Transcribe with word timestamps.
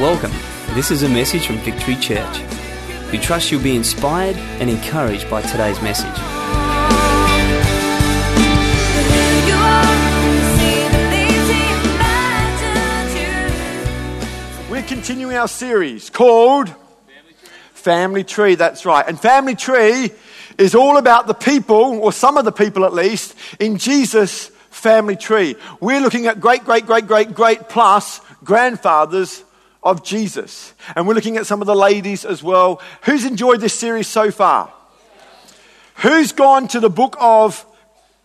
Welcome. 0.00 0.32
This 0.74 0.90
is 0.90 1.02
a 1.02 1.10
message 1.10 1.46
from 1.46 1.58
Victory 1.58 1.94
Church. 1.94 2.40
We 3.12 3.18
trust 3.18 3.52
you'll 3.52 3.62
be 3.62 3.76
inspired 3.76 4.34
and 4.58 4.70
encouraged 4.70 5.28
by 5.28 5.42
today's 5.42 5.78
message. 5.82 6.06
We're 14.70 14.88
continuing 14.88 15.36
our 15.36 15.48
series 15.48 16.08
called 16.08 16.74
Family 17.74 18.24
Tree. 18.24 18.54
That's 18.54 18.86
right. 18.86 19.06
And 19.06 19.20
Family 19.20 19.54
Tree 19.54 20.12
is 20.56 20.74
all 20.74 20.96
about 20.96 21.26
the 21.26 21.34
people, 21.34 22.00
or 22.00 22.10
some 22.10 22.38
of 22.38 22.46
the 22.46 22.52
people 22.52 22.86
at 22.86 22.94
least, 22.94 23.36
in 23.58 23.76
Jesus' 23.76 24.46
family 24.70 25.16
tree. 25.16 25.56
We're 25.78 26.00
looking 26.00 26.26
at 26.26 26.40
great, 26.40 26.64
great, 26.64 26.86
great, 26.86 27.06
great, 27.06 27.34
great 27.34 27.68
plus 27.68 28.22
grandfathers 28.42 29.44
of 29.82 30.04
Jesus. 30.04 30.74
And 30.94 31.06
we're 31.06 31.14
looking 31.14 31.36
at 31.36 31.46
some 31.46 31.60
of 31.60 31.66
the 31.66 31.74
ladies 31.74 32.24
as 32.24 32.42
well. 32.42 32.82
Who's 33.02 33.24
enjoyed 33.24 33.60
this 33.60 33.74
series 33.74 34.06
so 34.06 34.30
far? 34.30 34.72
Who's 35.96 36.32
gone 36.32 36.68
to 36.68 36.80
the 36.80 36.90
book 36.90 37.16
of 37.20 37.64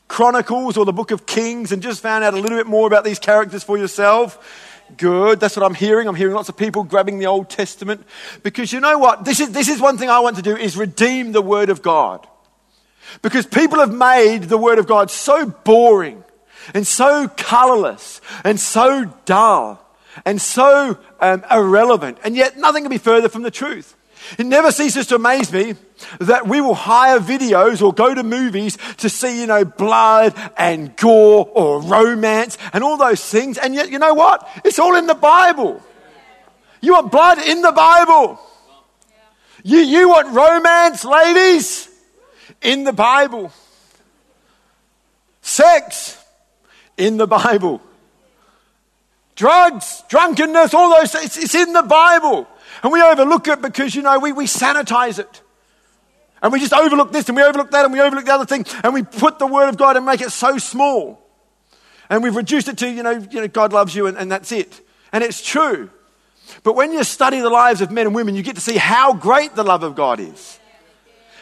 Chronicles 0.08 0.78
or 0.78 0.86
the 0.86 0.94
book 0.94 1.12
of 1.12 1.26
Kings 1.26 1.72
and 1.72 1.82
just 1.82 2.02
found 2.02 2.24
out 2.24 2.34
a 2.34 2.38
little 2.38 2.58
bit 2.58 2.68
more 2.68 2.88
about 2.88 3.04
these 3.04 3.20
characters 3.20 3.64
for 3.64 3.78
yourself? 3.78 4.74
Good. 4.98 5.40
That's 5.40 5.58
what 5.58 5.66
I'm 5.66 5.74
hearing. 5.74 6.08
I'm 6.08 6.16
hearing 6.16 6.36
lots 6.36 6.50
of 6.50 6.58
people 6.58 6.84
grabbing 6.84 7.20
the 7.20 7.26
Old 7.26 7.50
Testament. 7.50 8.06
Because 8.44 8.72
you 8.72 8.80
know 8.80 8.98
what? 8.98 9.26
This 9.26 9.40
is, 9.40 9.52
this 9.52 9.68
is 9.68 9.82
one 9.82 9.98
thing 9.98 10.10
I 10.10 10.20
want 10.20 10.36
to 10.36 10.42
do 10.42 10.56
is 10.56 10.78
redeem 10.78 11.32
the 11.32 11.42
Word 11.42 11.70
of 11.70 11.82
God. 11.82 12.28
Because 13.22 13.46
people 13.46 13.80
have 13.80 13.94
made 13.94 14.44
the 14.44 14.58
Word 14.58 14.78
of 14.78 14.88
God 14.88 15.10
so 15.10 15.46
boring 15.46 16.24
and 16.74 16.86
so 16.86 17.28
colorless 17.28 18.22
and 18.44 18.60
so 18.60 19.06
dull 19.26 19.85
and 20.24 20.42
so 20.42 20.98
um, 21.20 21.44
irrelevant. 21.52 22.20
And 22.24 22.36
yet 22.36 22.58
nothing 22.58 22.84
can 22.84 22.90
be 22.90 22.98
further 22.98 23.28
from 23.28 23.42
the 23.42 23.52
truth. 23.52 23.96
It 24.38 24.46
never 24.46 24.72
ceases 24.72 25.08
to 25.08 25.16
amaze 25.16 25.52
me 25.52 25.76
that 26.20 26.48
we 26.48 26.62
will 26.62 26.74
hire 26.74 27.20
videos 27.20 27.82
or 27.82 27.94
go 27.94 28.14
to 28.14 28.24
movies 28.24 28.78
to 28.98 29.10
see, 29.10 29.42
you 29.42 29.48
know, 29.48 29.66
blood 29.66 30.34
and 30.58 30.96
gore 30.96 31.50
or 31.54 31.82
romance 31.82 32.58
and 32.74 32.84
all 32.84 32.98
those 32.98 33.24
things. 33.24 33.58
And 33.58 33.76
yet, 33.76 33.92
you 33.92 34.00
know 34.00 34.14
what? 34.14 34.48
It's 34.64 34.80
all 34.80 34.96
in 34.96 35.08
the 35.08 35.16
Bible. 35.16 35.82
You 36.82 36.94
want 36.94 37.12
blood 37.12 37.40
in 37.40 37.62
the 37.62 37.72
Bible. 37.72 38.40
You, 39.64 39.80
you 39.80 40.10
want 40.10 40.34
romance, 40.36 41.04
ladies? 41.06 41.90
In 42.62 42.84
the 42.84 42.94
Bible. 42.94 43.52
Sex? 45.42 46.24
In 46.98 47.18
the 47.18 47.28
Bible. 47.28 47.82
Drugs, 49.36 50.04
drunkenness, 50.08 50.74
all 50.74 50.90
those 50.90 51.12
things, 51.12 51.38
it's 51.38 51.56
in 51.56 51.74
the 51.74 51.84
Bible. 51.84 52.48
And 52.84 52.92
we 52.92 53.02
overlook 53.02 53.48
it 53.48 53.62
because, 53.62 53.94
you 53.94 54.02
know, 54.02 54.20
we, 54.20 54.32
we 54.32 54.46
sanitize 54.46 55.20
it. 55.20 55.42
And 56.42 56.54
we 56.54 56.60
just 56.60 56.74
overlook 56.74 57.12
this 57.12 57.28
and 57.28 57.36
we 57.36 57.44
overlook 57.44 57.72
that 57.72 57.86
and 57.86 57.94
we 57.94 58.00
overlook 58.02 58.26
the 58.26 58.34
other 58.34 58.46
thing 58.46 58.66
and 58.84 58.94
we 58.94 59.04
put 59.04 59.40
the 59.40 59.48
Word 59.48 59.68
of 59.68 59.78
God 59.78 59.98
and 59.98 60.06
make 60.06 60.22
it 60.22 60.32
so 60.32 60.58
small. 60.58 61.22
And 62.10 62.24
we've 62.24 62.36
reduced 62.36 62.68
it 62.68 62.78
to, 62.80 62.90
you 62.90 63.04
know, 63.04 63.12
you 63.12 63.42
know 63.42 63.48
God 63.48 63.74
loves 63.74 63.96
you 63.96 64.08
and, 64.08 64.18
and 64.18 64.32
that's 64.32 64.52
it. 64.52 64.82
And 65.12 65.24
it's 65.24 65.46
true. 65.46 65.90
But 66.64 66.76
when 66.76 66.94
you 66.94 67.04
study 67.04 67.40
the 67.40 67.50
lives 67.50 67.82
of 67.82 67.92
men 67.92 68.06
and 68.06 68.16
women, 68.16 68.36
you 68.36 68.44
get 68.44 68.56
to 68.56 68.62
see 68.62 68.78
how 68.78 69.14
great 69.14 69.56
the 69.56 69.64
love 69.64 69.84
of 69.84 69.96
God 69.96 70.20
is. 70.20 70.60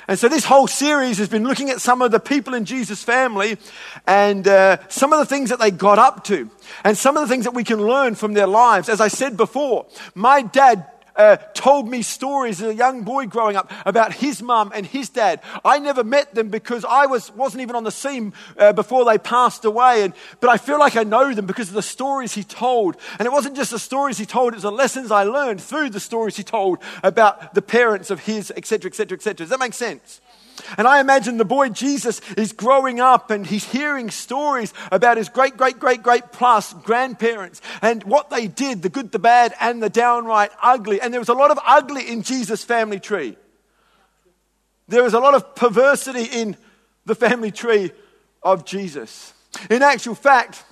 And 0.08 0.20
so 0.20 0.28
this 0.28 0.46
whole 0.46 0.68
series 0.68 1.18
has 1.18 1.30
been 1.30 1.44
looking 1.44 1.70
at 1.70 1.82
some 1.82 2.02
of 2.02 2.12
the 2.12 2.20
people 2.20 2.54
in 2.54 2.66
Jesus' 2.66 3.04
family 3.04 3.58
and 4.06 4.48
uh, 4.48 4.78
some 4.90 5.14
of 5.14 5.20
the 5.20 5.26
things 5.26 5.50
that 5.50 5.60
they 5.60 5.72
got 5.72 6.00
up 6.00 6.24
to 6.26 6.50
and 6.84 6.98
some 6.98 7.18
of 7.18 7.22
the 7.22 7.28
things 7.28 7.46
that 7.46 7.54
we 7.54 7.64
can 7.64 7.82
learn 7.82 8.16
from 8.16 8.34
their 8.34 8.48
lives. 8.48 8.90
As 8.90 9.02
I 9.02 9.08
said 9.08 9.38
before, 9.38 9.86
my 10.16 10.42
dad 10.42 10.86
uh, 11.16 11.38
told 11.54 11.88
me 11.88 12.02
stories 12.02 12.62
as 12.62 12.70
a 12.70 12.76
young 12.76 13.04
boy 13.04 13.26
growing 13.26 13.56
up 13.56 13.72
about 13.86 14.14
his 14.14 14.42
mum 14.42 14.72
and 14.74 14.86
his 14.86 15.10
dad. 15.10 15.42
I 15.64 15.80
never 15.80 16.04
met 16.04 16.34
them 16.34 16.50
because 16.50 16.86
I 16.86 17.06
was, 17.06 17.32
wasn't 17.36 17.62
even 17.62 17.76
on 17.76 17.84
the 17.84 17.92
scene 17.92 18.34
uh, 18.58 18.74
before 18.74 19.06
they 19.06 19.18
passed 19.18 19.66
away. 19.66 20.04
And, 20.04 20.14
but 20.40 20.50
I 20.50 20.58
feel 20.58 20.80
like 20.80 20.96
I 20.96 21.04
know 21.04 21.34
them 21.34 21.46
because 21.46 21.70
of 21.70 21.76
the 21.76 21.82
stories 21.82 22.34
he 22.34 22.44
told. 22.44 22.98
And 23.20 23.26
it 23.26 23.32
wasn't 23.32 23.56
just 23.56 23.72
the 23.72 23.80
stories 23.80 24.18
he 24.18 24.26
told, 24.26 24.54
it 24.54 24.58
was 24.58 24.64
the 24.64 24.72
lessons 24.72 25.12
I 25.12 25.24
learned 25.24 25.62
through 25.62 25.90
the 25.90 26.00
stories 26.00 26.38
he 26.38 26.44
told 26.44 26.80
about 27.04 27.54
the 27.54 27.62
parents 27.62 28.10
of 28.10 28.22
his, 28.22 28.52
etc., 28.56 28.90
etc., 28.90 29.18
etc. 29.18 29.36
Does 29.36 29.50
that 29.50 29.60
make 29.60 29.74
sense? 29.74 30.22
And 30.78 30.88
I 30.88 31.00
imagine 31.00 31.38
the 31.38 31.46
boy 31.46 31.70
Jesus 31.70 32.22
is 32.38 32.54
growing 32.54 33.00
up 33.00 33.32
and 33.32 33.46
he's 33.46 33.66
hearing 33.66 34.10
stories 34.10 34.74
about 34.92 35.18
his 35.18 35.30
great, 35.30 35.58
great, 35.58 35.80
great, 35.80 36.04
great 36.04 36.32
plus 36.32 36.74
grandparents 36.74 37.62
and 37.82 38.04
what 38.04 38.30
they 38.30 38.48
did 38.48 38.82
the 38.82 38.90
good, 38.90 39.12
the 39.12 39.20
bad, 39.20 39.54
and 39.60 39.82
the 39.82 39.90
downright 39.90 40.52
ugly. 40.62 41.02
And 41.02 41.14
there 41.14 41.22
was 41.22 41.30
a 41.30 41.34
lot 41.34 41.52
of 41.52 41.60
ugly 41.66 42.10
in 42.10 42.22
Jesus' 42.22 42.64
family 42.64 43.00
tree. 43.00 43.38
There 44.88 45.04
was 45.04 45.14
a 45.14 45.20
lot 45.20 45.34
of 45.34 45.56
perversity 45.56 46.24
in 46.24 46.58
the 47.06 47.16
family 47.16 47.52
tree 47.52 47.92
of 48.42 48.66
Jesus. 48.66 49.34
In 49.70 49.82
actual 49.82 50.16
fact, 50.16 50.64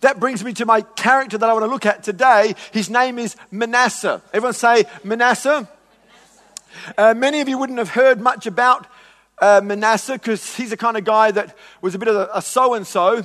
that 0.00 0.20
brings 0.20 0.44
me 0.44 0.52
to 0.54 0.66
my 0.66 0.82
character 0.82 1.38
that 1.38 1.48
I 1.48 1.52
want 1.52 1.64
to 1.64 1.70
look 1.70 1.86
at 1.86 2.02
today. 2.02 2.54
His 2.72 2.90
name 2.90 3.18
is 3.18 3.36
Manasseh. 3.50 4.22
Everyone 4.32 4.54
say 4.54 4.84
Manasseh. 5.02 5.68
Uh, 6.96 7.14
many 7.14 7.40
of 7.40 7.48
you 7.48 7.58
wouldn't 7.58 7.78
have 7.78 7.90
heard 7.90 8.20
much 8.20 8.46
about 8.46 8.86
uh, 9.40 9.60
Manasseh 9.64 10.14
because 10.14 10.54
he's 10.54 10.70
the 10.70 10.76
kind 10.76 10.96
of 10.96 11.04
guy 11.04 11.30
that 11.30 11.56
was 11.80 11.94
a 11.94 11.98
bit 11.98 12.08
of 12.08 12.28
a 12.32 12.42
so 12.42 12.74
and 12.74 12.86
so 12.86 13.24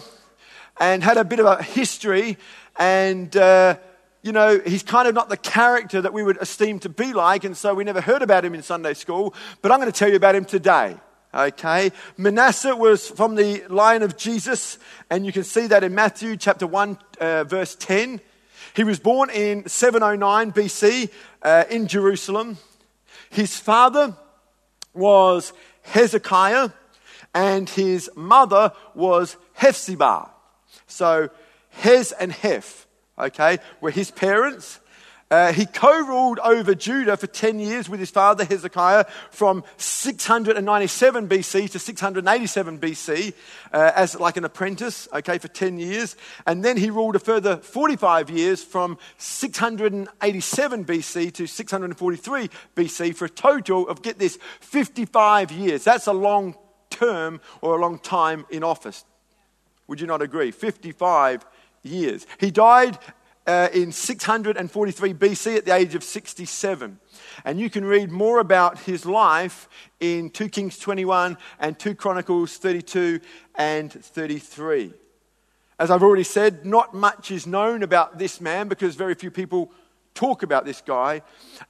and 0.79 1.03
had 1.03 1.17
a 1.17 1.23
bit 1.23 1.39
of 1.39 1.45
a 1.45 1.61
history. 1.61 2.37
And, 2.77 3.35
uh, 3.35 3.77
you 4.21 4.31
know, 4.31 4.59
he's 4.65 4.83
kind 4.83 5.07
of 5.07 5.13
not 5.13 5.29
the 5.29 5.37
character 5.37 6.01
that 6.01 6.13
we 6.13 6.23
would 6.23 6.37
esteem 6.41 6.79
to 6.79 6.89
be 6.89 7.13
like. 7.13 7.43
And 7.43 7.55
so 7.55 7.73
we 7.73 7.83
never 7.83 8.01
heard 8.01 8.21
about 8.21 8.43
him 8.43 8.53
in 8.53 8.63
Sunday 8.63 8.93
school. 8.93 9.33
But 9.61 9.71
I'm 9.71 9.79
going 9.79 9.91
to 9.91 9.97
tell 9.97 10.09
you 10.09 10.15
about 10.15 10.35
him 10.35 10.45
today. 10.45 10.97
Okay. 11.33 11.91
Manasseh 12.17 12.75
was 12.75 13.09
from 13.09 13.35
the 13.35 13.63
line 13.67 14.03
of 14.03 14.17
Jesus. 14.17 14.77
And 15.09 15.25
you 15.25 15.31
can 15.31 15.43
see 15.43 15.67
that 15.67 15.83
in 15.83 15.93
Matthew 15.93 16.37
chapter 16.37 16.65
1, 16.67 16.97
uh, 17.19 17.43
verse 17.43 17.75
10. 17.75 18.21
He 18.73 18.83
was 18.83 18.99
born 18.99 19.29
in 19.29 19.67
709 19.67 20.51
BC 20.51 21.09
uh, 21.41 21.63
in 21.69 21.87
Jerusalem. 21.87 22.57
His 23.29 23.57
father 23.57 24.15
was 24.93 25.53
Hezekiah, 25.85 26.69
and 27.33 27.69
his 27.69 28.09
mother 28.15 28.71
was 28.93 29.37
Hephzibah. 29.53 30.29
So 30.87 31.29
Hez 31.69 32.11
and 32.13 32.31
Heph, 32.31 32.87
okay, 33.17 33.59
were 33.81 33.91
his 33.91 34.11
parents. 34.11 34.79
Uh, 35.35 35.51
he 35.51 35.65
co 35.65 35.91
ruled 35.99 36.39
over 36.39 36.73
Judah 36.73 37.17
for 37.17 37.27
10 37.27 37.59
years 37.59 37.89
with 37.89 37.99
his 37.99 38.09
father 38.09 38.45
Hezekiah 38.45 39.03
from 39.31 39.65
697 39.75 41.27
BC 41.27 41.69
to 41.71 41.77
687 41.77 42.79
BC 42.79 43.33
uh, 43.73 43.91
as 43.97 44.17
like 44.17 44.37
an 44.37 44.45
apprentice, 44.45 45.09
okay, 45.11 45.37
for 45.37 45.49
10 45.49 45.77
years. 45.77 46.15
And 46.47 46.63
then 46.63 46.77
he 46.77 46.89
ruled 46.89 47.17
a 47.17 47.19
further 47.19 47.57
45 47.57 48.29
years 48.29 48.63
from 48.63 48.97
687 49.17 50.85
BC 50.85 51.33
to 51.33 51.47
643 51.47 52.49
BC 52.73 53.13
for 53.13 53.25
a 53.25 53.29
total 53.29 53.89
of, 53.89 54.01
get 54.01 54.17
this, 54.17 54.39
55 54.61 55.51
years. 55.51 55.83
That's 55.83 56.07
a 56.07 56.13
long 56.13 56.55
term 56.89 57.41
or 57.59 57.77
a 57.77 57.81
long 57.81 57.99
time 57.99 58.45
in 58.49 58.63
office. 58.63 59.03
Would 59.87 59.99
you 59.99 60.07
not 60.07 60.21
agree? 60.21 60.51
55 60.51 61.45
years. 61.83 62.25
He 62.39 62.51
died 62.51 62.97
uh, 63.47 63.69
in 63.73 63.91
643 63.91 65.13
BC 65.13 65.57
at 65.57 65.65
the 65.65 65.73
age 65.73 65.95
of 65.95 66.03
67. 66.03 66.99
And 67.43 67.59
you 67.59 67.69
can 67.69 67.85
read 67.85 68.11
more 68.11 68.39
about 68.39 68.79
his 68.79 69.05
life 69.05 69.69
in 69.99 70.29
2 70.29 70.49
Kings 70.49 70.79
21 70.79 71.37
and 71.59 71.77
2 71.77 71.95
Chronicles 71.95 72.57
32 72.57 73.19
and 73.55 73.91
33. 73.91 74.93
As 75.77 75.91
I've 75.91 76.03
already 76.03 76.23
said, 76.23 76.65
not 76.65 76.93
much 76.93 77.31
is 77.31 77.45
known 77.45 77.83
about 77.83 78.17
this 78.17 78.39
man 78.39 78.67
because 78.67 78.95
very 78.95 79.13
few 79.13 79.29
people 79.29 79.71
talk 80.13 80.41
about 80.41 80.65
this 80.65 80.81
guy, 80.81 81.21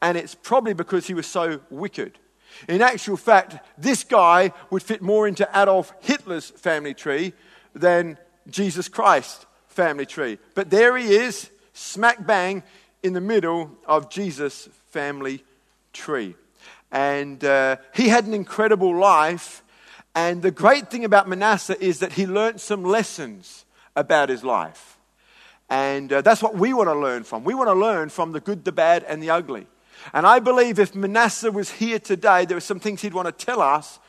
and 0.01 0.15
it's 0.17 0.35
probably 0.35 0.73
because 0.73 1.07
he 1.07 1.15
was 1.15 1.25
so 1.25 1.59
wicked. 1.71 2.19
In 2.69 2.81
actual 2.81 3.17
fact, 3.17 3.57
this 3.77 4.03
guy 4.03 4.53
would 4.69 4.83
fit 4.83 5.01
more 5.01 5.27
into 5.27 5.49
Adolf 5.53 5.91
Hitler's 6.01 6.51
family 6.51 6.93
tree 6.93 7.33
than 7.73 8.17
Jesus 8.47 8.87
Christ's 8.87 9.47
family 9.67 10.05
tree. 10.05 10.37
But 10.53 10.69
there 10.69 10.95
he 10.95 11.15
is 11.15 11.49
smack 11.75 12.25
bang 12.25 12.63
in 13.03 13.13
the 13.13 13.21
middle 13.21 13.69
of 13.85 14.09
Jesus' 14.09 14.67
family 14.87 15.43
tree. 15.93 16.35
And 16.91 17.43
uh, 17.43 17.77
he 17.93 18.07
had 18.07 18.25
an 18.25 18.33
incredible 18.33 18.97
life. 18.97 19.61
And 20.15 20.41
the 20.41 20.51
great 20.51 20.89
thing 20.89 21.03
about 21.03 21.27
Manasseh 21.27 21.79
is 21.83 21.99
that 21.99 22.13
he 22.13 22.25
learned 22.25 22.61
some 22.61 22.83
lessons 22.83 23.65
about 23.95 24.29
his 24.29 24.43
life. 24.43 24.97
And 25.69 26.11
uh, 26.13 26.21
that's 26.21 26.41
what 26.41 26.55
we 26.55 26.73
want 26.73 26.89
to 26.89 26.95
learn 26.95 27.23
from. 27.23 27.43
We 27.43 27.53
want 27.53 27.69
to 27.69 27.73
learn 27.73 28.09
from 28.09 28.31
the 28.31 28.39
good, 28.39 28.63
the 28.63 28.71
bad, 28.71 29.03
and 29.03 29.21
the 29.21 29.31
ugly. 29.31 29.67
And 30.13 30.25
I 30.25 30.39
believe 30.39 30.79
if 30.79 30.95
Manasseh 30.95 31.51
was 31.51 31.71
here 31.71 31.99
today, 31.99 32.45
there 32.45 32.57
are 32.57 32.61
some 32.61 32.79
things 32.79 33.01
he'd 33.01 33.13
want 33.13 33.27
to 33.27 33.45
tell 33.45 33.61
us 33.61 33.99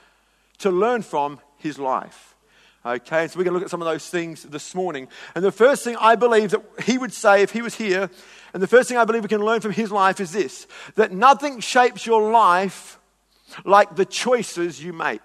to 0.58 0.70
learn 0.70 1.02
from 1.02 1.40
his 1.56 1.78
life. 1.78 2.35
Okay, 2.86 3.26
so 3.26 3.36
we're 3.36 3.42
going 3.42 3.54
to 3.54 3.58
look 3.58 3.64
at 3.64 3.70
some 3.70 3.82
of 3.82 3.86
those 3.86 4.08
things 4.08 4.44
this 4.44 4.72
morning. 4.72 5.08
And 5.34 5.44
the 5.44 5.50
first 5.50 5.82
thing 5.82 5.96
I 5.96 6.14
believe 6.14 6.52
that 6.52 6.62
he 6.84 6.98
would 6.98 7.12
say 7.12 7.42
if 7.42 7.50
he 7.50 7.60
was 7.60 7.74
here, 7.74 8.08
and 8.54 8.62
the 8.62 8.68
first 8.68 8.88
thing 8.88 8.96
I 8.96 9.04
believe 9.04 9.24
we 9.24 9.28
can 9.28 9.44
learn 9.44 9.60
from 9.60 9.72
his 9.72 9.90
life 9.90 10.20
is 10.20 10.30
this 10.30 10.68
that 10.94 11.10
nothing 11.10 11.58
shapes 11.58 12.06
your 12.06 12.30
life 12.30 13.00
like 13.64 13.96
the 13.96 14.04
choices 14.04 14.80
you 14.80 14.92
make. 14.92 15.20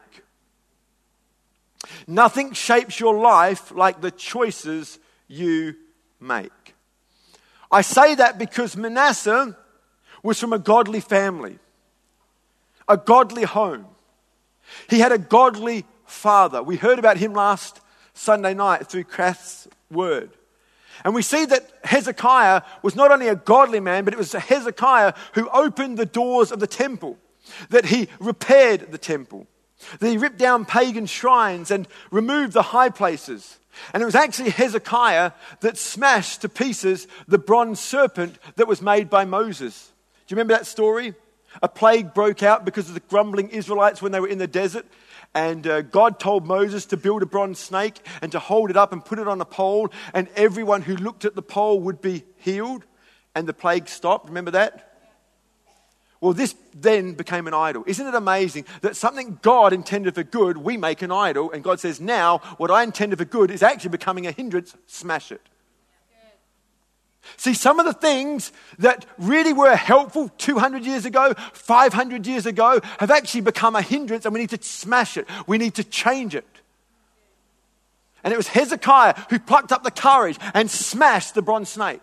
Nothing 2.07 2.53
shapes 2.53 2.99
your 2.99 3.15
life 3.15 3.71
like 3.71 4.01
the 4.01 4.09
choices 4.09 4.97
you 5.27 5.75
make. 6.19 6.73
I 7.71 7.81
say 7.81 8.15
that 8.15 8.39
because 8.39 8.75
Manasseh 8.75 9.55
was 10.23 10.39
from 10.39 10.51
a 10.51 10.57
godly 10.57 10.99
family, 10.99 11.59
a 12.87 12.97
godly 12.97 13.43
home. 13.43 13.85
He 14.89 14.97
had 14.97 15.11
a 15.11 15.19
godly 15.19 15.85
father. 16.11 16.61
We 16.61 16.75
heard 16.75 16.99
about 16.99 17.17
him 17.17 17.33
last 17.33 17.81
Sunday 18.13 18.53
night 18.53 18.87
through 18.87 19.05
Krath's 19.05 19.67
word. 19.89 20.31
And 21.03 21.15
we 21.15 21.21
see 21.21 21.45
that 21.45 21.67
Hezekiah 21.83 22.61
was 22.83 22.95
not 22.95 23.11
only 23.11 23.27
a 23.27 23.35
godly 23.35 23.79
man, 23.79 24.05
but 24.05 24.13
it 24.13 24.17
was 24.17 24.33
Hezekiah 24.33 25.13
who 25.33 25.49
opened 25.49 25.97
the 25.97 26.05
doors 26.05 26.51
of 26.51 26.59
the 26.59 26.67
temple, 26.67 27.17
that 27.69 27.85
he 27.85 28.07
repaired 28.19 28.91
the 28.91 28.97
temple, 28.97 29.47
that 29.99 30.09
he 30.09 30.17
ripped 30.17 30.37
down 30.37 30.65
pagan 30.65 31.07
shrines 31.07 31.71
and 31.71 31.87
removed 32.11 32.53
the 32.53 32.61
high 32.61 32.89
places. 32.89 33.57
And 33.93 34.03
it 34.03 34.05
was 34.05 34.15
actually 34.15 34.51
Hezekiah 34.51 35.31
that 35.61 35.77
smashed 35.77 36.41
to 36.41 36.49
pieces 36.49 37.07
the 37.27 37.39
bronze 37.39 37.79
serpent 37.79 38.37
that 38.57 38.67
was 38.67 38.81
made 38.81 39.09
by 39.09 39.25
Moses. 39.25 39.91
Do 40.27 40.33
you 40.33 40.35
remember 40.35 40.53
that 40.53 40.67
story? 40.67 41.15
A 41.63 41.67
plague 41.67 42.13
broke 42.13 42.43
out 42.43 42.63
because 42.63 42.87
of 42.87 42.93
the 42.93 42.99
grumbling 43.01 43.49
Israelites 43.49 44.01
when 44.01 44.11
they 44.11 44.19
were 44.19 44.27
in 44.27 44.37
the 44.37 44.47
desert. 44.47 44.85
And 45.33 45.65
uh, 45.65 45.81
God 45.81 46.19
told 46.19 46.45
Moses 46.45 46.85
to 46.87 46.97
build 46.97 47.23
a 47.23 47.25
bronze 47.25 47.59
snake 47.59 48.05
and 48.21 48.31
to 48.33 48.39
hold 48.39 48.69
it 48.69 48.77
up 48.77 48.91
and 48.91 49.03
put 49.03 49.17
it 49.17 49.27
on 49.27 49.39
a 49.39 49.45
pole, 49.45 49.89
and 50.13 50.27
everyone 50.35 50.81
who 50.81 50.95
looked 50.95 51.23
at 51.23 51.35
the 51.35 51.41
pole 51.41 51.79
would 51.79 52.01
be 52.01 52.23
healed, 52.37 52.83
and 53.33 53.47
the 53.47 53.53
plague 53.53 53.87
stopped. 53.87 54.27
Remember 54.27 54.51
that? 54.51 54.87
Well, 56.19 56.33
this 56.33 56.53
then 56.75 57.13
became 57.13 57.47
an 57.47 57.53
idol. 57.53 57.83
Isn't 57.87 58.05
it 58.05 58.13
amazing 58.13 58.65
that 58.81 58.95
something 58.95 59.39
God 59.41 59.73
intended 59.73 60.15
for 60.15 60.23
good, 60.23 60.57
we 60.57 60.77
make 60.77 61.01
an 61.01 61.11
idol, 61.11 61.51
and 61.51 61.63
God 61.63 61.79
says, 61.79 61.99
now 61.99 62.39
what 62.57 62.69
I 62.69 62.83
intended 62.83 63.17
for 63.17 63.25
good 63.25 63.49
is 63.49 63.63
actually 63.63 63.89
becoming 63.89 64.27
a 64.27 64.31
hindrance, 64.31 64.75
smash 64.85 65.31
it. 65.31 65.41
See, 67.38 67.53
some 67.53 67.79
of 67.79 67.85
the 67.85 67.94
things 67.94 68.51
that 68.79 69.06
really 69.18 69.53
were 69.53 69.75
helpful 69.75 70.29
200 70.38 70.85
years 70.85 71.06
ago, 71.06 71.33
500 71.53 72.25
years 72.27 72.45
ago, 72.45 72.79
have 73.00 73.12
actually 73.12 73.41
become 73.41 73.75
a 73.75 73.81
hindrance, 73.81 74.25
and 74.25 74.33
we 74.33 74.39
need 74.39 74.50
to 74.50 74.62
smash 74.62 75.18
it. 75.18 75.27
We 75.47 75.57
need 75.57 75.75
to 75.75 75.83
change 75.83 76.35
it. 76.35 76.45
And 78.23 78.33
it 78.33 78.38
was 78.38 78.47
Hezekiah 78.47 79.15
who 79.29 79.39
plucked 79.39 79.71
up 79.71 79.83
the 79.83 79.91
courage 79.91 80.38
and 80.53 80.69
smashed 80.69 81.33
the 81.33 81.41
bronze 81.41 81.69
snake. 81.69 82.01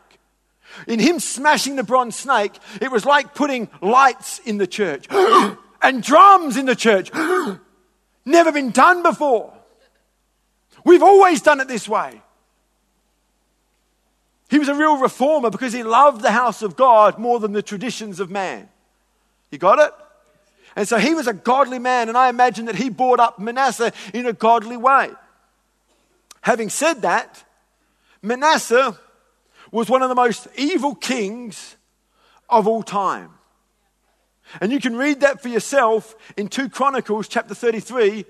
In 0.87 0.99
him 0.99 1.19
smashing 1.19 1.77
the 1.77 1.83
bronze 1.83 2.17
snake, 2.17 2.59
it 2.81 2.91
was 2.91 3.05
like 3.05 3.35
putting 3.35 3.69
lights 3.81 4.39
in 4.41 4.59
the 4.59 4.67
church 4.67 5.07
and 5.83 6.03
drums 6.03 6.57
in 6.57 6.67
the 6.67 6.77
church. 6.77 7.11
Never 8.25 8.53
been 8.53 8.71
done 8.71 9.03
before. 9.03 9.55
We've 10.85 11.03
always 11.03 11.41
done 11.41 11.61
it 11.61 11.69
this 11.69 11.89
way. 11.89 12.23
He 14.49 14.59
was 14.59 14.69
a 14.69 14.75
real 14.75 14.97
reformer 14.97 15.51
because 15.51 15.73
he 15.73 15.83
loved 15.83 16.23
the 16.23 16.31
house 16.31 16.63
of 16.63 16.77
God 16.77 17.19
more 17.19 17.39
than 17.39 17.53
the 17.53 17.63
traditions 17.63 18.19
of 18.19 18.31
man. 18.31 18.69
You 19.51 19.59
got 19.59 19.79
it? 19.79 19.93
And 20.75 20.87
so 20.87 20.99
he 20.99 21.15
was 21.15 21.27
a 21.27 21.33
godly 21.33 21.79
man, 21.79 22.09
and 22.09 22.17
I 22.17 22.29
imagine 22.29 22.67
that 22.67 22.77
he 22.77 22.89
brought 22.89 23.21
up 23.21 23.39
Manasseh 23.39 23.93
in 24.15 24.27
a 24.27 24.33
godly 24.33 24.77
way. 24.77 25.11
Having 26.43 26.71
said 26.71 27.03
that, 27.03 27.45
Manasseh 28.23 28.99
was 29.71 29.89
one 29.89 30.03
of 30.03 30.09
the 30.09 30.15
most 30.15 30.49
evil 30.57 30.95
kings 30.95 31.77
of 32.49 32.67
all 32.67 32.83
time. 32.83 33.31
And 34.61 34.73
you 34.73 34.81
can 34.81 34.97
read 34.97 35.21
that 35.21 35.43
for 35.43 35.49
yourself 35.49 36.15
in 36.37 36.49
2 36.49 36.71
Chronicles 36.71 37.29
chapter 37.29 37.55
33, 37.55 38.25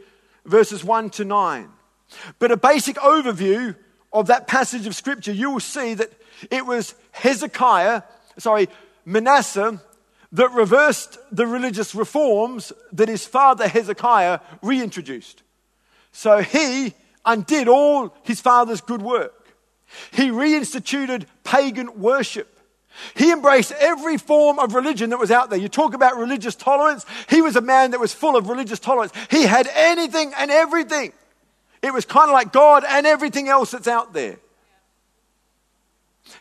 verses 0.44 0.82
1 0.82 1.10
to 1.10 1.24
9. 1.24 1.68
But 2.38 2.50
a 2.50 2.56
basic 2.56 2.96
overview 2.96 3.76
of 4.12 4.28
that 4.28 4.46
passage 4.46 4.86
of 4.86 4.94
scripture, 4.94 5.32
you 5.32 5.50
will 5.50 5.60
see 5.60 5.94
that 5.94 6.10
it 6.50 6.66
was 6.66 6.94
Hezekiah, 7.12 8.02
sorry, 8.38 8.68
Manasseh, 9.04 9.80
that 10.32 10.50
reversed 10.52 11.18
the 11.32 11.46
religious 11.46 11.94
reforms 11.94 12.72
that 12.92 13.08
his 13.08 13.26
father 13.26 13.66
Hezekiah 13.66 14.40
reintroduced. 14.62 15.42
So 16.12 16.38
he 16.38 16.94
undid 17.24 17.68
all 17.68 18.14
his 18.22 18.40
father's 18.40 18.80
good 18.80 19.02
work. 19.02 19.54
He 20.12 20.28
reinstituted 20.28 21.24
pagan 21.44 22.00
worship. 22.00 22.54
He 23.14 23.30
embraced 23.30 23.72
every 23.72 24.16
form 24.16 24.58
of 24.58 24.74
religion 24.74 25.10
that 25.10 25.18
was 25.18 25.30
out 25.30 25.50
there. 25.50 25.58
You 25.58 25.68
talk 25.68 25.94
about 25.94 26.16
religious 26.16 26.54
tolerance. 26.54 27.06
He 27.28 27.40
was 27.40 27.56
a 27.56 27.60
man 27.60 27.92
that 27.92 28.00
was 28.00 28.12
full 28.12 28.36
of 28.36 28.48
religious 28.48 28.80
tolerance. 28.80 29.12
He 29.30 29.44
had 29.44 29.68
anything 29.72 30.32
and 30.36 30.50
everything. 30.50 31.12
It 31.82 31.92
was 31.92 32.04
kind 32.04 32.28
of 32.28 32.32
like 32.32 32.52
God 32.52 32.84
and 32.86 33.06
everything 33.06 33.48
else 33.48 33.70
that's 33.70 33.88
out 33.88 34.12
there. 34.12 34.38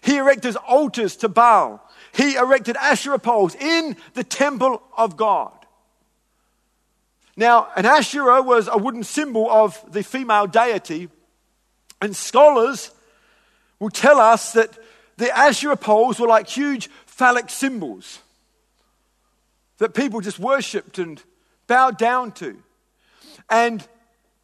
He 0.02 0.18
erected 0.18 0.56
altars 0.58 1.16
to 1.18 1.30
Baal. 1.30 1.84
He 2.14 2.36
erected 2.36 2.76
Asherah 2.78 3.20
poles 3.20 3.56
in 3.56 3.96
the 4.14 4.24
temple 4.24 4.82
of 4.98 5.18
God. 5.18 5.52
Now, 7.36 7.68
an 7.76 7.86
Asherah 7.86 8.42
was 8.42 8.68
a 8.68 8.78
wooden 8.78 9.04
symbol 9.04 9.50
of 9.50 9.80
the 9.92 10.04
female 10.04 10.48
deity, 10.48 11.10
and 12.02 12.16
scholars 12.16 12.92
will 13.80 13.92
tell 13.92 14.20
us 14.20 14.54
that 14.54 14.76
the 15.18 15.36
Asherah 15.38 15.78
poles 15.78 16.20
were 16.20 16.28
like 16.28 16.48
huge 16.48 16.90
phallic 17.06 17.50
symbols 17.50 18.20
that 19.78 19.94
people 19.94 20.22
just 20.22 20.40
worshipped 20.40 20.98
and 20.98 21.22
bowed 21.68 21.98
down 21.98 22.32
to. 22.34 22.58
And 23.50 23.88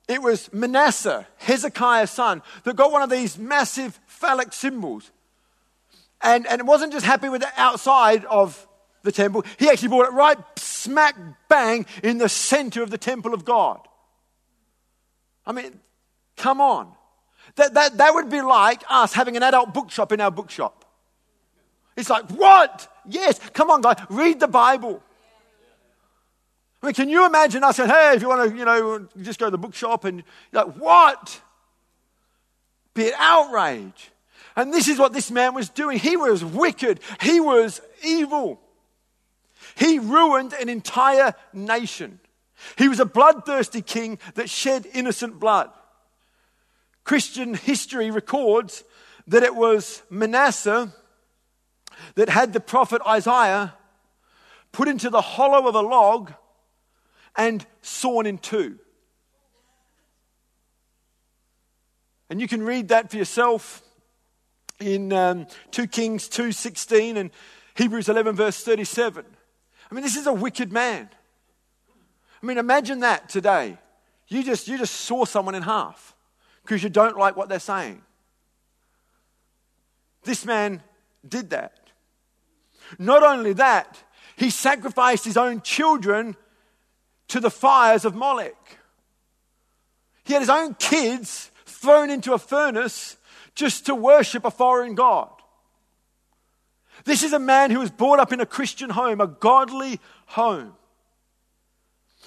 it 0.07 0.21
was 0.21 0.51
Manasseh, 0.51 1.25
Hezekiah's 1.37 2.11
son, 2.11 2.41
that 2.63 2.75
got 2.75 2.91
one 2.91 3.01
of 3.01 3.09
these 3.09 3.37
massive 3.37 3.99
phallic 4.05 4.53
symbols. 4.53 5.11
And, 6.21 6.45
and 6.47 6.59
it 6.59 6.65
wasn't 6.65 6.93
just 6.93 7.05
happy 7.05 7.29
with 7.29 7.41
the 7.41 7.49
outside 7.57 8.25
of 8.25 8.67
the 9.03 9.11
temple, 9.11 9.43
he 9.59 9.69
actually 9.69 9.89
brought 9.89 10.07
it 10.07 10.13
right 10.13 10.37
smack 10.57 11.15
bang 11.49 11.85
in 12.01 12.17
the 12.17 12.29
center 12.29 12.81
of 12.81 12.89
the 12.89 12.97
temple 12.97 13.33
of 13.33 13.43
God. 13.43 13.79
I 15.45 15.51
mean, 15.51 15.79
come 16.37 16.61
on. 16.61 16.93
That, 17.55 17.73
that, 17.73 17.97
that 17.97 18.13
would 18.15 18.29
be 18.29 18.41
like 18.41 18.83
us 18.89 19.13
having 19.13 19.35
an 19.35 19.43
adult 19.43 19.73
bookshop 19.73 20.11
in 20.13 20.21
our 20.21 20.31
bookshop. 20.31 20.85
It's 21.95 22.09
like, 22.09 22.29
what? 22.31 22.87
Yes, 23.05 23.39
come 23.53 23.69
on, 23.69 23.81
guys, 23.81 23.97
read 24.09 24.39
the 24.39 24.47
Bible. 24.47 25.03
I 26.83 26.87
mean, 26.87 26.95
can 26.95 27.07
you 27.07 27.25
imagine 27.25 27.63
us 27.63 27.77
saying, 27.77 27.89
hey, 27.89 28.11
if 28.13 28.21
you 28.21 28.27
want 28.27 28.51
to, 28.51 28.57
you 28.57 28.65
know, 28.65 29.07
just 29.21 29.39
go 29.39 29.45
to 29.45 29.51
the 29.51 29.57
bookshop 29.57 30.03
and 30.03 30.21
like, 30.51 30.67
what? 30.73 31.41
Be 32.93 33.03
it 33.03 33.13
outrage. 33.17 34.11
And 34.57 34.73
this 34.73 34.89
is 34.89 34.99
what 34.99 35.13
this 35.13 35.31
man 35.31 35.53
was 35.53 35.69
doing. 35.69 35.97
He 35.97 36.17
was 36.17 36.43
wicked. 36.43 36.99
He 37.21 37.39
was 37.39 37.79
evil. 38.03 38.59
He 39.75 39.97
ruined 39.97 40.51
an 40.51 40.67
entire 40.67 41.33
nation. 41.53 42.19
He 42.77 42.89
was 42.89 42.99
a 42.99 43.05
bloodthirsty 43.05 43.81
king 43.81 44.19
that 44.35 44.49
shed 44.49 44.85
innocent 44.93 45.39
blood. 45.39 45.69
Christian 47.05 47.53
history 47.53 48.11
records 48.11 48.83
that 49.27 49.41
it 49.41 49.55
was 49.55 50.03
Manasseh 50.09 50.93
that 52.15 52.27
had 52.27 52.51
the 52.51 52.59
prophet 52.59 53.01
Isaiah 53.07 53.73
put 54.73 54.89
into 54.89 55.09
the 55.09 55.21
hollow 55.21 55.65
of 55.65 55.75
a 55.75 55.81
log 55.81 56.33
and 57.35 57.65
sawn 57.81 58.25
in 58.25 58.37
two. 58.37 58.79
And 62.29 62.41
you 62.41 62.47
can 62.47 62.63
read 62.63 62.87
that 62.87 63.11
for 63.11 63.17
yourself 63.17 63.81
in 64.79 65.13
um, 65.13 65.47
2 65.71 65.87
Kings 65.87 66.27
2.16 66.29 67.15
and 67.17 67.31
Hebrews 67.75 68.09
11 68.09 68.35
verse 68.35 68.63
37. 68.63 69.25
I 69.89 69.95
mean, 69.95 70.03
this 70.03 70.15
is 70.15 70.27
a 70.27 70.33
wicked 70.33 70.71
man. 70.71 71.09
I 72.41 72.45
mean, 72.45 72.57
imagine 72.57 72.99
that 73.01 73.29
today. 73.29 73.77
You 74.27 74.43
just, 74.43 74.67
you 74.67 74.77
just 74.77 74.95
saw 74.95 75.25
someone 75.25 75.55
in 75.55 75.63
half 75.63 76.15
because 76.63 76.81
you 76.81 76.89
don't 76.89 77.17
like 77.17 77.37
what 77.37 77.49
they're 77.49 77.59
saying. 77.59 78.01
This 80.23 80.45
man 80.45 80.81
did 81.27 81.51
that. 81.51 81.91
Not 82.97 83.23
only 83.23 83.53
that, 83.53 84.03
he 84.35 84.49
sacrificed 84.49 85.25
his 85.25 85.37
own 85.37 85.61
children 85.61 86.35
to 87.29 87.39
the 87.39 87.51
fires 87.51 88.05
of 88.05 88.15
Moloch. 88.15 88.77
He 90.23 90.33
had 90.33 90.41
his 90.41 90.49
own 90.49 90.75
kids 90.75 91.51
thrown 91.65 92.09
into 92.09 92.33
a 92.33 92.37
furnace 92.37 93.17
just 93.55 93.85
to 93.87 93.95
worship 93.95 94.45
a 94.45 94.51
foreign 94.51 94.95
God. 94.95 95.29
This 97.05 97.23
is 97.23 97.33
a 97.33 97.39
man 97.39 97.71
who 97.71 97.79
was 97.79 97.91
brought 97.91 98.19
up 98.19 98.31
in 98.31 98.39
a 98.39 98.45
Christian 98.45 98.89
home, 98.89 99.19
a 99.19 99.27
godly 99.27 99.99
home. 100.27 100.73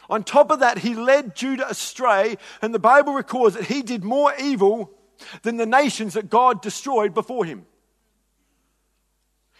On 0.09 0.23
top 0.23 0.51
of 0.51 0.61
that, 0.61 0.79
he 0.79 0.95
led 0.95 1.35
Judah 1.35 1.69
astray, 1.69 2.37
and 2.63 2.75
the 2.75 2.79
Bible 2.79 3.15
records 3.15 3.57
that 3.57 3.65
he 3.65 3.83
did 3.83 4.05
more 4.05 4.33
evil 4.39 4.91
than 5.43 5.57
the 5.57 5.67
nations 5.67 6.15
that 6.15 6.31
God 6.31 6.61
destroyed 6.61 7.15
before 7.15 7.45
him. 7.45 7.67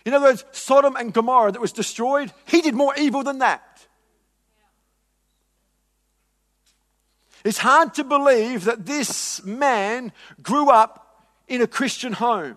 In 0.05 0.15
other 0.15 0.27
words, 0.27 0.45
Sodom 0.53 0.95
and 0.95 1.13
Gomorrah 1.13 1.53
that 1.53 1.61
was 1.61 1.73
destroyed, 1.73 2.33
he 2.47 2.61
did 2.61 2.75
more 2.75 2.95
evil 2.97 3.25
than 3.25 3.39
that. 3.39 3.76
It's 7.47 7.59
hard 7.59 7.95
to 7.95 8.03
believe 8.03 8.65
that 8.65 8.87
this 8.87 9.45
man 9.45 10.11
grew 10.43 10.69
up 10.69 11.23
in 11.47 11.63
a 11.63 11.69
Christian 11.69 12.13
home. 12.13 12.57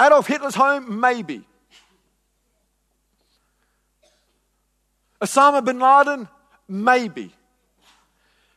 Adolf 0.00 0.26
Hitler's 0.26 0.54
home, 0.54 0.98
maybe. 0.98 1.46
Osama 5.20 5.62
bin 5.62 5.78
Laden, 5.78 6.26
maybe. 6.68 7.34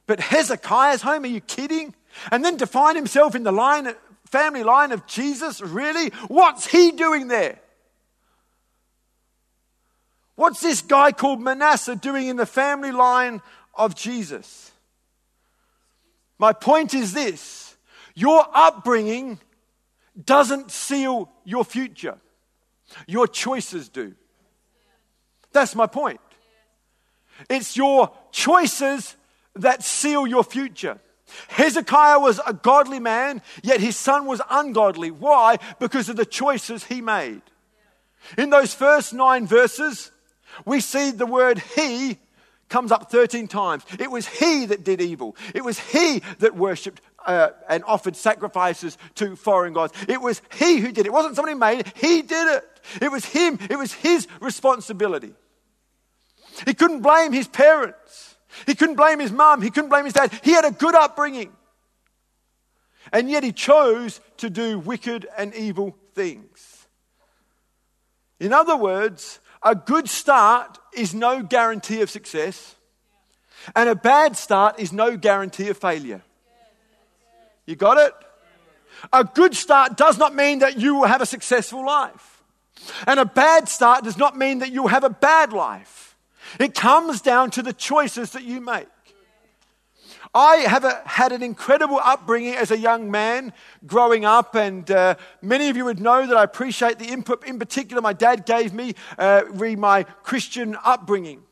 But 0.08 0.22
Hezekiah's 0.22 1.01
home, 1.01 1.25
are 1.25 1.28
you 1.28 1.42
kidding? 1.42 1.94
And 2.32 2.46
then 2.46 2.56
to 2.60 2.66
find 2.66 2.96
himself 2.96 3.36
in 3.36 3.44
the 3.44 3.51
line, 3.51 3.94
family 4.28 4.63
line 4.63 4.94
of 4.94 5.06
Jesus, 5.06 5.60
really? 5.60 6.12
What's 6.30 6.66
he 6.66 6.92
doing 6.92 7.28
there? 7.28 7.60
What's 10.36 10.62
this 10.62 10.82
guy 10.82 11.12
called 11.12 11.42
Manasseh 11.42 11.98
doing 11.98 12.28
in 12.28 12.38
the 12.38 12.46
family 12.46 12.94
line 12.94 13.42
of 13.74 13.96
Jesus? 13.96 14.72
My 16.38 16.54
point 16.54 16.94
is 16.94 17.13
this 17.13 17.75
your 18.16 18.46
upbringing 18.54 19.40
doesn't 20.25 20.72
seal 20.72 21.32
your 21.46 21.63
future, 21.63 22.18
your 23.08 23.28
choices 23.28 23.90
do. 23.90 24.13
That's 25.54 25.75
my 25.75 25.88
point. 25.88 26.20
It's 27.50 27.75
your 27.75 28.12
choices 28.32 29.16
that 29.56 29.84
seal 29.84 30.25
your 30.28 30.44
future. 30.44 31.00
Hezekiah 31.48 32.20
was 32.20 32.40
a 32.46 32.54
godly 32.54 33.00
man, 33.00 33.42
yet 33.63 33.80
his 33.80 33.96
son 33.96 34.25
was 34.25 34.42
ungodly. 34.50 35.12
Why? 35.12 35.58
Because 35.80 36.10
of 36.10 36.18
the 36.18 36.25
choices 36.25 36.84
he 36.84 37.01
made. 37.01 37.42
In 38.38 38.50
those 38.50 38.74
first 38.74 39.13
nine 39.13 39.48
verses, 39.48 40.12
we 40.66 40.80
see 40.80 41.12
the 41.12 41.25
word 41.25 41.60
he 41.75 42.18
comes 42.72 42.92
up 42.92 43.12
13 43.12 43.48
times. 43.48 43.86
It 44.00 44.10
was 44.10 44.25
he 44.25 44.66
that 44.66 44.84
did 44.84 45.01
evil. 45.01 45.36
It 45.54 45.63
was 45.63 45.78
he 45.78 46.24
that 46.40 46.56
worshipped 46.56 47.01
uh, 47.25 47.50
and 47.70 47.84
offered 47.84 48.16
sacrifices 48.16 48.98
to 49.16 49.36
foreign 49.36 49.74
gods. 49.74 49.94
It 50.08 50.22
was 50.22 50.42
he 50.58 50.78
who 50.78 50.92
did 50.92 51.06
it. 51.06 51.08
It 51.08 51.13
wasn't 51.13 51.36
somebody 51.36 51.56
made 51.56 51.82
it. 51.82 51.94
He 51.96 52.24
did 52.24 52.56
it. 52.56 52.63
It 53.00 53.12
was 53.12 53.25
him. 53.25 53.60
It 53.70 53.78
was 53.78 53.94
his 53.94 54.28
responsibility. 54.40 55.34
He 56.66 56.74
couldn't 56.74 57.01
blame 57.01 57.32
his 57.32 57.48
parents. 57.48 58.36
He 58.66 58.74
couldn't 58.74 58.96
blame 58.96 59.20
his 59.20 59.32
mum. 59.32 59.62
He 59.62 59.70
couldn't 59.70 59.90
blame 59.90 60.06
his 60.06 60.13
dad. 60.13 60.32
He 60.44 60.51
had 60.51 60.66
a 60.66 60.72
good 60.72 60.96
upbringing. 60.96 61.51
And 63.12 63.30
yet 63.30 63.44
he 63.44 63.51
chose 63.51 64.22
to 64.38 64.50
do 64.50 64.80
wicked 64.80 65.28
and 65.38 65.54
evil 65.54 65.96
things. 66.16 66.88
In 68.40 68.54
other 68.54 68.75
words, 68.75 69.40
a 69.63 69.75
good 69.75 70.10
start 70.10 70.77
is 70.94 71.13
no 71.13 71.44
guarantee 71.44 72.01
of 72.01 72.10
success, 72.10 72.75
and 73.75 73.89
a 73.89 73.96
bad 73.96 74.36
start 74.36 74.80
is 74.80 74.91
no 74.91 75.18
guarantee 75.18 75.70
of 75.70 75.77
failure. 75.77 76.22
You 77.65 77.75
got 77.75 77.98
it? 77.98 78.13
A 79.13 79.24
good 79.24 79.56
start 79.56 79.98
does 79.98 80.18
not 80.18 80.36
mean 80.36 80.60
that 80.60 80.77
you 80.77 80.96
will 80.96 81.08
have 81.08 81.22
a 81.22 81.25
successful 81.25 81.86
life. 81.86 82.44
And 83.06 83.20
a 83.20 83.25
bad 83.25 83.70
start 83.70 84.03
does 84.03 84.18
not 84.18 84.38
mean 84.38 84.60
that 84.60 84.72
you'll 84.72 84.88
have 84.88 85.03
a 85.03 85.10
bad 85.10 85.53
life. 85.53 86.18
It 86.60 86.74
comes 86.74 87.22
down 87.22 87.51
to 87.51 87.62
the 87.62 87.74
choices 87.74 88.32
that 88.32 88.44
you 88.44 88.62
make. 88.62 88.88
I 90.34 90.58
have 90.58 90.86
a, 90.86 91.02
had 91.06 91.34
an 91.34 91.44
incredible 91.44 92.00
upbringing 92.02 92.56
as 92.56 92.72
a 92.72 92.78
young 92.78 93.12
man 93.12 93.52
growing 93.86 94.24
up, 94.24 94.56
and 94.56 94.90
uh, 94.90 95.16
many 95.42 95.70
of 95.70 95.76
you 95.76 95.86
would 95.86 96.00
know 96.00 96.26
that 96.26 96.38
I 96.38 96.44
appreciate 96.44 97.00
the 97.00 97.08
input, 97.08 97.46
in 97.46 97.60
particular, 97.60 98.02
my 98.02 98.14
dad 98.14 98.46
gave 98.46 98.74
me 98.74 98.96
uh, 99.18 99.42
re 99.50 99.76
my 99.76 100.04
Christian 100.04 100.78
upbringing. 100.86 101.44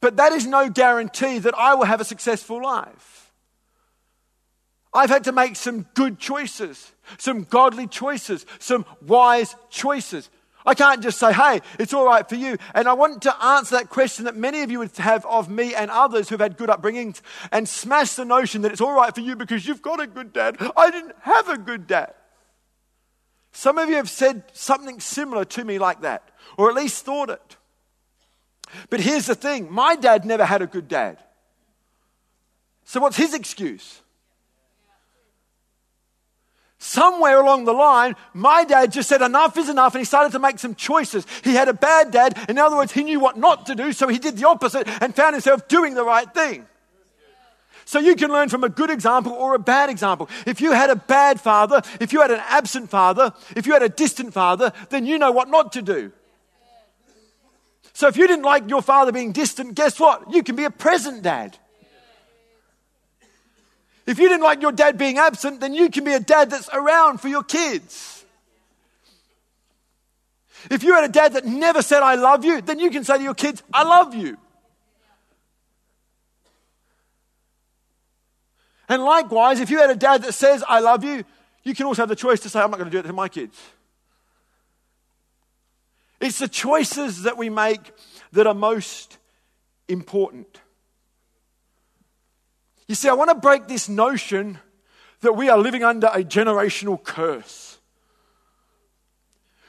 But 0.00 0.16
that 0.16 0.32
is 0.32 0.46
no 0.46 0.68
guarantee 0.68 1.38
that 1.38 1.54
I 1.56 1.74
will 1.74 1.84
have 1.84 2.00
a 2.00 2.04
successful 2.04 2.62
life. 2.62 3.32
I've 4.92 5.10
had 5.10 5.24
to 5.24 5.32
make 5.32 5.56
some 5.56 5.86
good 5.94 6.18
choices, 6.18 6.92
some 7.18 7.44
godly 7.44 7.86
choices, 7.86 8.46
some 8.58 8.86
wise 9.02 9.54
choices. 9.68 10.30
I 10.66 10.74
can't 10.74 11.02
just 11.02 11.18
say, 11.18 11.32
hey, 11.32 11.60
it's 11.78 11.92
all 11.92 12.06
right 12.06 12.26
for 12.26 12.36
you. 12.36 12.56
And 12.74 12.88
I 12.88 12.94
want 12.94 13.22
to 13.22 13.44
answer 13.44 13.76
that 13.76 13.90
question 13.90 14.24
that 14.24 14.34
many 14.34 14.62
of 14.62 14.70
you 14.70 14.78
would 14.78 14.96
have 14.96 15.26
of 15.26 15.50
me 15.50 15.74
and 15.74 15.90
others 15.90 16.28
who've 16.28 16.40
had 16.40 16.56
good 16.56 16.70
upbringings 16.70 17.20
and 17.52 17.68
smash 17.68 18.14
the 18.14 18.24
notion 18.24 18.62
that 18.62 18.72
it's 18.72 18.80
all 18.80 18.94
right 18.94 19.14
for 19.14 19.20
you 19.20 19.36
because 19.36 19.66
you've 19.66 19.82
got 19.82 20.00
a 20.00 20.06
good 20.06 20.32
dad. 20.32 20.56
I 20.76 20.90
didn't 20.90 21.16
have 21.20 21.48
a 21.48 21.58
good 21.58 21.86
dad. 21.86 22.14
Some 23.52 23.76
of 23.78 23.88
you 23.88 23.96
have 23.96 24.08
said 24.08 24.44
something 24.52 25.00
similar 25.00 25.44
to 25.44 25.64
me 25.64 25.78
like 25.78 26.00
that, 26.00 26.28
or 26.56 26.70
at 26.70 26.74
least 26.74 27.04
thought 27.04 27.30
it. 27.30 27.56
But 28.90 29.00
here's 29.00 29.26
the 29.26 29.34
thing 29.34 29.70
my 29.70 29.96
dad 29.96 30.24
never 30.24 30.44
had 30.44 30.62
a 30.62 30.66
good 30.66 30.88
dad. 30.88 31.18
So 32.84 33.00
what's 33.00 33.16
his 33.16 33.34
excuse? 33.34 34.00
Somewhere 36.84 37.40
along 37.40 37.64
the 37.64 37.72
line, 37.72 38.14
my 38.34 38.62
dad 38.62 38.92
just 38.92 39.08
said 39.08 39.22
enough 39.22 39.56
is 39.56 39.70
enough 39.70 39.94
and 39.94 40.02
he 40.02 40.04
started 40.04 40.32
to 40.32 40.38
make 40.38 40.58
some 40.58 40.74
choices. 40.74 41.26
He 41.42 41.54
had 41.54 41.66
a 41.66 41.72
bad 41.72 42.10
dad. 42.10 42.38
In 42.46 42.58
other 42.58 42.76
words, 42.76 42.92
he 42.92 43.02
knew 43.02 43.18
what 43.18 43.38
not 43.38 43.64
to 43.66 43.74
do, 43.74 43.90
so 43.94 44.06
he 44.06 44.18
did 44.18 44.36
the 44.36 44.46
opposite 44.46 44.86
and 45.00 45.16
found 45.16 45.34
himself 45.34 45.66
doing 45.66 45.94
the 45.94 46.04
right 46.04 46.32
thing. 46.34 46.66
So 47.86 47.98
you 47.98 48.14
can 48.14 48.30
learn 48.30 48.50
from 48.50 48.64
a 48.64 48.68
good 48.68 48.90
example 48.90 49.32
or 49.32 49.54
a 49.54 49.58
bad 49.58 49.88
example. 49.88 50.28
If 50.46 50.60
you 50.60 50.72
had 50.72 50.90
a 50.90 50.96
bad 50.96 51.40
father, 51.40 51.80
if 52.00 52.12
you 52.12 52.20
had 52.20 52.30
an 52.30 52.42
absent 52.48 52.90
father, 52.90 53.32
if 53.56 53.66
you 53.66 53.72
had 53.72 53.82
a 53.82 53.88
distant 53.88 54.34
father, 54.34 54.70
then 54.90 55.06
you 55.06 55.18
know 55.18 55.32
what 55.32 55.48
not 55.48 55.72
to 55.72 55.80
do. 55.80 56.12
So 57.94 58.08
if 58.08 58.18
you 58.18 58.26
didn't 58.26 58.44
like 58.44 58.68
your 58.68 58.82
father 58.82 59.10
being 59.10 59.32
distant, 59.32 59.74
guess 59.74 59.98
what? 59.98 60.30
You 60.30 60.42
can 60.42 60.54
be 60.54 60.64
a 60.64 60.70
present 60.70 61.22
dad. 61.22 61.56
If 64.06 64.18
you 64.18 64.28
didn't 64.28 64.42
like 64.42 64.60
your 64.60 64.72
dad 64.72 64.98
being 64.98 65.18
absent, 65.18 65.60
then 65.60 65.74
you 65.74 65.88
can 65.88 66.04
be 66.04 66.12
a 66.12 66.20
dad 66.20 66.50
that's 66.50 66.68
around 66.72 67.18
for 67.18 67.28
your 67.28 67.42
kids. 67.42 68.24
If 70.70 70.82
you 70.82 70.94
had 70.94 71.04
a 71.04 71.12
dad 71.12 71.34
that 71.34 71.44
never 71.44 71.82
said, 71.82 72.02
I 72.02 72.14
love 72.14 72.44
you, 72.44 72.60
then 72.60 72.78
you 72.78 72.90
can 72.90 73.04
say 73.04 73.18
to 73.18 73.22
your 73.22 73.34
kids, 73.34 73.62
I 73.72 73.82
love 73.84 74.14
you. 74.14 74.36
And 78.88 79.02
likewise, 79.02 79.60
if 79.60 79.70
you 79.70 79.78
had 79.78 79.90
a 79.90 79.96
dad 79.96 80.22
that 80.22 80.34
says, 80.34 80.62
I 80.68 80.80
love 80.80 81.04
you, 81.04 81.24
you 81.62 81.74
can 81.74 81.86
also 81.86 82.02
have 82.02 82.08
the 82.08 82.16
choice 82.16 82.40
to 82.40 82.50
say, 82.50 82.60
I'm 82.60 82.70
not 82.70 82.78
going 82.78 82.90
to 82.90 82.94
do 82.94 82.98
it 82.98 83.08
to 83.08 83.12
my 83.12 83.28
kids. 83.28 83.58
It's 86.20 86.38
the 86.38 86.48
choices 86.48 87.22
that 87.22 87.36
we 87.36 87.48
make 87.48 87.92
that 88.32 88.46
are 88.46 88.54
most 88.54 89.18
important. 89.88 90.60
You 92.86 92.94
see, 92.94 93.08
I 93.08 93.14
want 93.14 93.30
to 93.30 93.34
break 93.34 93.66
this 93.66 93.88
notion 93.88 94.58
that 95.20 95.32
we 95.32 95.48
are 95.48 95.58
living 95.58 95.82
under 95.84 96.08
a 96.08 96.22
generational 96.22 97.02
curse. 97.02 97.78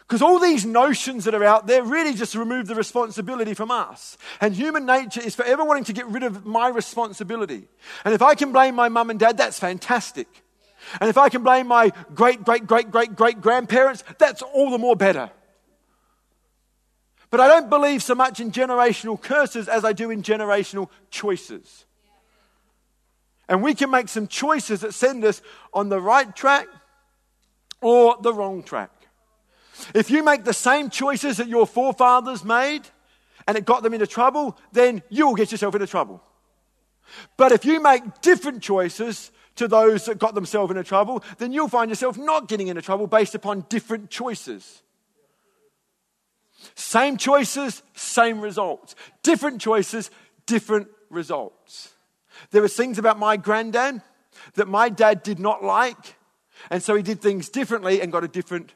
Because 0.08 0.22
all 0.22 0.40
these 0.40 0.66
notions 0.66 1.26
that 1.26 1.34
are 1.34 1.44
out 1.44 1.66
there 1.66 1.82
really 1.82 2.14
just 2.14 2.36
remove 2.36 2.68
the 2.68 2.76
responsibility 2.76 3.56
from 3.56 3.72
us. 3.72 4.18
And 4.40 4.54
human 4.54 4.86
nature 4.86 5.22
is 5.22 5.34
forever 5.34 5.64
wanting 5.64 5.86
to 5.86 5.94
get 5.94 6.06
rid 6.08 6.22
of 6.22 6.46
my 6.46 6.68
responsibility. 6.68 7.68
And 8.04 8.14
if 8.14 8.22
I 8.22 8.36
can 8.36 8.52
blame 8.52 8.76
my 8.76 8.88
mum 8.88 9.10
and 9.10 9.20
dad, 9.20 9.38
that's 9.38 9.58
fantastic. 9.58 10.28
And 11.02 11.10
if 11.10 11.18
I 11.18 11.30
can 11.30 11.42
blame 11.42 11.68
my 11.68 11.92
great, 12.14 12.44
great, 12.44 12.68
great, 12.68 12.92
great, 12.92 13.16
great 13.16 13.42
grandparents, 13.42 14.04
that's 14.20 14.44
all 14.44 14.70
the 14.70 14.78
more 14.78 14.96
better. 14.96 15.32
But 17.32 17.40
I 17.40 17.48
don't 17.48 17.70
believe 17.70 18.04
so 18.04 18.14
much 18.14 18.40
in 18.40 18.52
generational 18.52 19.20
curses 19.20 19.68
as 19.68 19.84
I 19.84 19.94
do 19.94 20.12
in 20.12 20.22
generational 20.22 20.90
choices. 21.10 21.86
And 23.48 23.62
we 23.62 23.76
can 23.76 23.92
make 23.92 24.10
some 24.10 24.28
choices 24.28 24.82
that 24.82 24.94
send 24.94 25.24
us 25.24 25.42
on 25.74 25.90
the 25.90 26.02
right 26.02 26.36
track 26.36 26.68
or 27.82 28.18
the 28.22 28.34
wrong 28.34 28.64
track. 28.64 28.92
If 29.94 30.10
you 30.10 30.24
make 30.24 30.44
the 30.44 30.54
same 30.54 30.90
choices 30.90 31.38
that 31.38 31.48
your 31.48 31.68
forefathers 31.68 32.44
made 32.44 32.82
and 33.48 33.58
it 33.58 33.66
got 33.66 33.84
them 33.84 33.94
into 33.94 34.08
trouble, 34.08 34.58
then 34.72 35.04
you 35.10 35.28
will 35.28 35.36
get 35.36 35.52
yourself 35.52 35.76
into 35.76 35.88
trouble. 35.88 36.24
But 37.38 37.52
if 37.52 37.66
you 37.66 37.82
make 37.82 38.22
different 38.22 38.64
choices 38.64 39.32
to 39.56 39.68
those 39.68 40.06
that 40.06 40.18
got 40.18 40.36
themselves 40.36 40.72
into 40.72 40.84
trouble, 40.84 41.24
then 41.38 41.54
you'll 41.54 41.68
find 41.68 41.90
yourself 41.90 42.18
not 42.18 42.48
getting 42.48 42.68
into 42.68 42.82
trouble 42.82 43.08
based 43.08 43.36
upon 43.36 43.66
different 43.70 44.10
choices. 44.10 44.82
Same 46.74 47.18
choices, 47.18 47.84
same 47.94 48.42
results. 48.42 48.96
Different 49.22 49.62
choices, 49.62 50.10
different 50.46 50.88
results. 51.10 51.95
There 52.52 52.62
were 52.62 52.68
things 52.68 52.98
about 52.98 53.20
my 53.20 53.38
granddad 53.38 54.02
that 54.56 54.68
my 54.68 54.90
dad 54.90 55.24
did 55.24 55.40
not 55.40 55.64
like, 55.64 56.18
and 56.70 56.82
so 56.82 56.96
he 56.96 57.04
did 57.04 57.22
things 57.22 57.50
differently 57.50 58.02
and 58.02 58.12
got 58.12 58.24
a 58.24 58.28
different 58.28 58.74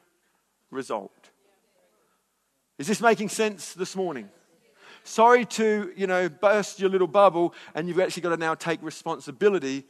result. 0.71 1.11
Is 2.77 2.87
this 2.87 3.01
making 3.01 3.29
sense 3.29 3.73
this 3.73 3.95
morning? 3.95 4.29
sorry 5.09 5.45
to, 5.45 5.91
you 5.95 6.07
know, 6.07 6.29
burst 6.29 6.79
your 6.79 6.89
little 6.89 7.07
bubble, 7.07 7.53
and 7.73 7.87
you've 7.87 7.99
actually 7.99 8.21
got 8.21 8.29
to 8.29 8.37
now 8.37 8.55
take 8.55 8.81
responsibility 8.81 9.85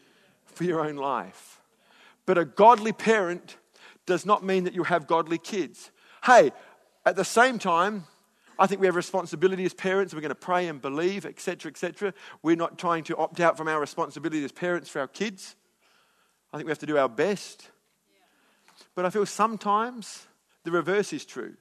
for 0.46 0.64
your 0.64 0.82
own 0.82 0.96
life. 0.96 1.60
But 2.26 2.38
a 2.38 2.46
godly 2.46 2.94
parent 2.94 3.58
does 4.06 4.26
not 4.26 4.44
mean 4.44 4.64
that 4.64 4.74
you 4.74 4.84
have 4.84 5.08
godly 5.08 5.38
kids. 5.38 5.92
Hey, 6.24 6.52
at 7.06 7.16
the 7.16 7.26
same 7.26 7.60
time, 7.60 8.06
I 8.60 8.68
think 8.68 8.82
we 8.82 8.88
have 8.88 8.96
responsibility 8.96 9.64
as 9.64 9.74
parents. 9.74 10.14
We're 10.14 10.20
going 10.20 10.30
to 10.30 10.36
pray 10.36 10.68
and 10.68 10.82
believe, 10.82 11.26
etc., 11.26 11.72
etc. 11.72 12.14
We're 12.44 12.58
not 12.58 12.78
trying 12.78 13.06
to 13.06 13.16
opt 13.16 13.40
out 13.40 13.58
from 13.58 13.70
our 13.70 13.80
responsibility 13.80 14.44
as 14.44 14.52
parents 14.52 14.90
for 14.90 15.00
our 15.00 15.08
kids. 15.08 15.56
I 16.52 16.58
think 16.58 16.66
we 16.66 16.72
have 16.72 16.80
to 16.80 16.86
do 16.86 16.98
our 16.98 17.08
best. 17.08 17.70
But 18.96 19.06
I 19.06 19.10
feel 19.12 19.26
sometimes 19.26 20.28
the 20.64 20.72
reverse 20.72 21.14
is 21.14 21.26
true. 21.26 21.56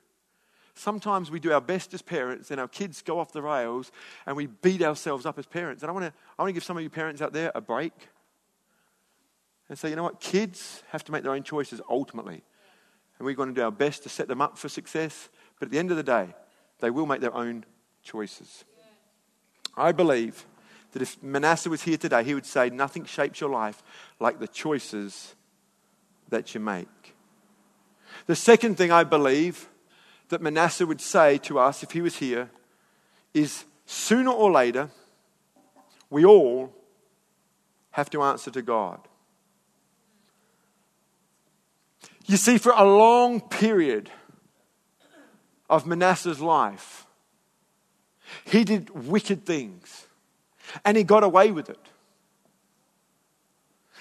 Sometimes 0.74 1.30
we 1.30 1.40
do 1.40 1.52
our 1.52 1.60
best 1.60 1.94
as 1.94 2.02
parents 2.02 2.50
and 2.50 2.60
our 2.60 2.68
kids 2.68 3.02
go 3.02 3.18
off 3.18 3.32
the 3.32 3.42
rails 3.42 3.90
and 4.26 4.36
we 4.36 4.46
beat 4.46 4.82
ourselves 4.82 5.26
up 5.26 5.38
as 5.38 5.46
parents. 5.46 5.82
And 5.82 5.90
I 5.90 5.92
want 5.92 6.06
to, 6.06 6.12
I 6.38 6.42
want 6.42 6.50
to 6.50 6.52
give 6.52 6.64
some 6.64 6.76
of 6.76 6.82
you 6.82 6.90
parents 6.90 7.22
out 7.22 7.32
there 7.32 7.52
a 7.54 7.60
break 7.60 7.92
and 9.68 9.78
say, 9.78 9.90
you 9.90 9.96
know 9.96 10.04
what, 10.04 10.20
kids 10.20 10.82
have 10.90 11.04
to 11.04 11.12
make 11.12 11.22
their 11.22 11.32
own 11.32 11.42
choices 11.42 11.80
ultimately. 11.90 12.42
And 13.18 13.26
we're 13.26 13.34
going 13.34 13.48
to 13.48 13.54
do 13.54 13.62
our 13.62 13.72
best 13.72 14.04
to 14.04 14.08
set 14.08 14.28
them 14.28 14.40
up 14.40 14.56
for 14.56 14.68
success. 14.68 15.28
But 15.58 15.66
at 15.66 15.72
the 15.72 15.78
end 15.78 15.90
of 15.90 15.96
the 15.96 16.04
day, 16.04 16.34
they 16.80 16.90
will 16.90 17.06
make 17.06 17.20
their 17.20 17.34
own 17.34 17.64
choices. 18.02 18.64
I 19.76 19.92
believe 19.92 20.44
that 20.92 21.02
if 21.02 21.22
Manasseh 21.22 21.70
was 21.70 21.82
here 21.82 21.96
today, 21.96 22.24
he 22.24 22.34
would 22.34 22.46
say, 22.46 22.70
Nothing 22.70 23.04
shapes 23.04 23.40
your 23.40 23.50
life 23.50 23.82
like 24.18 24.38
the 24.38 24.48
choices 24.48 25.34
that 26.28 26.54
you 26.54 26.60
make. 26.60 27.14
The 28.26 28.36
second 28.36 28.76
thing 28.76 28.90
I 28.90 29.04
believe 29.04 29.68
that 30.28 30.42
Manasseh 30.42 30.86
would 30.86 31.00
say 31.00 31.38
to 31.38 31.58
us 31.58 31.82
if 31.82 31.92
he 31.92 32.00
was 32.00 32.16
here 32.16 32.50
is 33.32 33.64
sooner 33.86 34.30
or 34.30 34.50
later, 34.50 34.90
we 36.10 36.24
all 36.24 36.72
have 37.90 38.10
to 38.10 38.22
answer 38.22 38.50
to 38.50 38.62
God. 38.62 39.00
You 42.26 42.36
see, 42.36 42.58
for 42.58 42.72
a 42.76 42.84
long 42.84 43.40
period 43.40 44.10
of 45.68 45.86
Manasseh's 45.86 46.40
life, 46.40 47.06
he 48.44 48.64
did 48.64 48.90
wicked 48.90 49.44
things 49.44 50.06
and 50.84 50.96
he 50.96 51.04
got 51.04 51.24
away 51.24 51.50
with 51.50 51.70
it. 51.70 51.78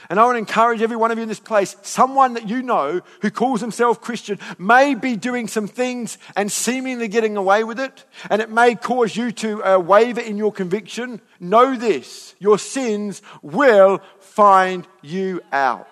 And 0.09 0.19
I 0.19 0.25
want 0.25 0.35
to 0.35 0.39
encourage 0.39 0.81
every 0.81 0.95
one 0.95 1.11
of 1.11 1.17
you 1.17 1.23
in 1.23 1.27
this 1.27 1.39
place, 1.39 1.75
someone 1.81 2.35
that 2.35 2.47
you 2.47 2.61
know 2.61 3.01
who 3.21 3.31
calls 3.31 3.61
himself 3.61 3.99
Christian 3.99 4.39
may 4.57 4.93
be 4.93 5.15
doing 5.15 5.47
some 5.47 5.67
things 5.67 6.17
and 6.35 6.51
seemingly 6.51 7.07
getting 7.07 7.35
away 7.35 7.63
with 7.63 7.79
it, 7.79 8.05
and 8.29 8.41
it 8.41 8.49
may 8.49 8.75
cause 8.75 9.15
you 9.15 9.31
to 9.31 9.63
uh, 9.63 9.79
waver 9.79 10.21
in 10.21 10.37
your 10.37 10.51
conviction. 10.51 11.19
Know 11.39 11.75
this 11.75 12.35
your 12.39 12.59
sins 12.59 13.21
will 13.41 13.99
find 14.19 14.87
you 15.01 15.41
out. 15.51 15.87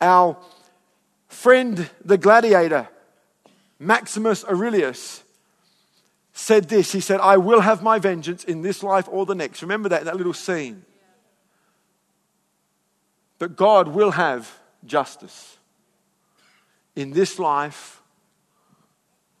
Our 0.00 0.36
friend, 1.42 1.90
the 2.04 2.16
gladiator, 2.16 2.88
Maximus 3.80 4.44
Aurelius, 4.44 5.24
said 6.32 6.68
this 6.68 6.92
He 6.92 7.00
said, 7.00 7.20
I 7.20 7.36
will 7.36 7.60
have 7.60 7.82
my 7.82 7.98
vengeance 7.98 8.44
in 8.44 8.62
this 8.62 8.82
life 8.82 9.08
or 9.10 9.26
the 9.26 9.34
next. 9.34 9.60
Remember 9.60 9.88
that, 9.88 10.04
that 10.04 10.16
little 10.16 10.32
scene. 10.32 10.84
But 13.38 13.56
God 13.56 13.88
will 13.88 14.12
have 14.12 14.56
justice. 14.84 15.58
In 16.94 17.10
this 17.10 17.40
life 17.40 18.00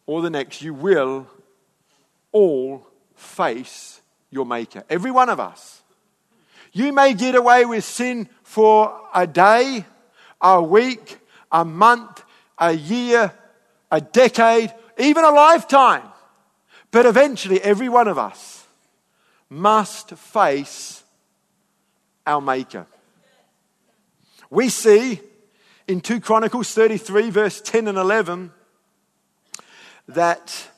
or 0.06 0.22
the 0.22 0.30
next, 0.30 0.60
you 0.60 0.74
will 0.74 1.28
all 2.32 2.86
face 3.14 4.00
your 4.30 4.44
Maker. 4.44 4.82
Every 4.90 5.12
one 5.12 5.28
of 5.28 5.38
us. 5.38 5.82
You 6.72 6.92
may 6.92 7.14
get 7.14 7.36
away 7.36 7.64
with 7.64 7.84
sin 7.84 8.28
for 8.42 8.98
a 9.14 9.26
day, 9.26 9.84
a 10.40 10.60
week, 10.60 11.18
a 11.52 11.64
month, 11.64 12.22
a 12.58 12.72
year, 12.72 13.32
a 13.90 14.00
decade, 14.00 14.72
even 14.98 15.24
a 15.24 15.30
lifetime. 15.30 16.02
But 16.90 17.06
eventually, 17.06 17.60
every 17.60 17.88
one 17.88 18.08
of 18.08 18.18
us 18.18 18.66
must 19.48 20.10
face 20.10 21.02
our 22.26 22.40
Maker. 22.40 22.86
We 24.50 24.68
see 24.68 25.20
in 25.86 26.00
2 26.00 26.20
Chronicles 26.20 26.72
33, 26.74 27.30
verse 27.30 27.60
10 27.60 27.88
and 27.88 27.98
11, 27.98 28.52
that 30.08 30.68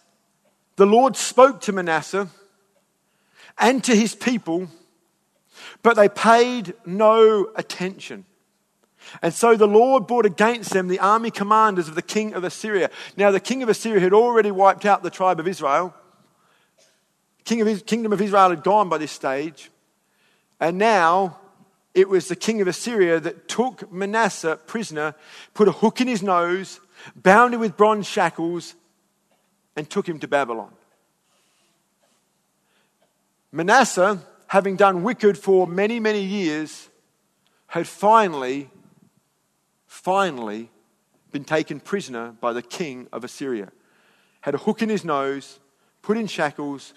the 0.77 0.87
Lord 0.87 1.17
spoke 1.17 1.61
to 1.63 1.73
Manasseh 1.73 2.29
and 3.59 3.83
to 3.85 3.95
his 3.95 4.15
people, 4.15 4.69
but 5.83 5.97
they 5.97 6.09
paid 6.09 6.75
no 6.85 7.51
attention. 7.55 8.25
And 9.23 9.33
so 9.35 9.57
the 9.57 9.67
Lord 9.67 10.07
brought 10.07 10.27
against 10.27 10.71
them 10.71 10.89
the 10.89 10.99
army 10.99 11.31
commanders 11.31 11.89
of 11.89 11.95
the 11.95 12.03
king 12.03 12.35
of 12.35 12.45
Assyria. 12.45 12.91
Now, 13.17 13.31
the 13.31 13.41
king 13.41 13.63
of 13.63 13.69
Assyria 13.69 14.01
had 14.01 14.13
already 14.13 14.51
wiped 14.51 14.87
out 14.87 15.03
the 15.03 15.11
tribe 15.11 15.41
of 15.41 15.47
Israel. 15.47 15.95
King 17.45 17.61
of, 17.61 17.87
kingdom 17.87 18.13
of 18.13 18.21
Israel 18.21 18.51
had 18.51 18.65
gone 18.65 18.89
by 18.89 18.99
this 18.99 19.13
stage. 19.13 19.71
And 20.59 20.79
now 20.79 21.39
it 21.95 22.09
was 22.09 22.29
the 22.29 22.37
king 22.37 22.61
of 22.61 22.69
Assyria 22.69 23.21
that 23.21 23.49
took 23.49 23.93
Manasseh 23.93 24.59
prisoner, 24.67 25.15
put 25.53 25.69
a 25.69 25.73
hook 25.73 26.01
in 26.01 26.09
his 26.09 26.23
nose, 26.23 26.81
bound 27.15 27.55
him 27.55 27.61
with 27.61 27.77
bronze 27.77 28.07
shackles, 28.07 28.75
and 29.77 29.89
took 29.89 30.09
him 30.09 30.19
to 30.21 30.29
Babylon. 30.29 30.73
Manasseh, 33.53 34.19
having 34.49 34.77
done 34.77 35.03
wicked 35.03 35.39
for 35.39 35.67
many, 35.67 36.01
many 36.01 36.23
years, 36.23 36.89
had 37.69 37.87
finally, 37.87 38.71
finally 39.95 40.71
been 41.31 41.45
taken 41.45 41.79
prisoner 41.79 42.33
by 42.41 42.53
the 42.53 42.61
king 42.61 43.07
of 43.13 43.23
Assyria. 43.23 43.71
Had 44.41 44.55
a 44.55 44.59
hook 44.59 44.83
in 44.83 44.89
his 44.89 45.05
nose, 45.05 45.61
put 46.03 46.17
in 46.17 46.27
shackles, 46.27 46.93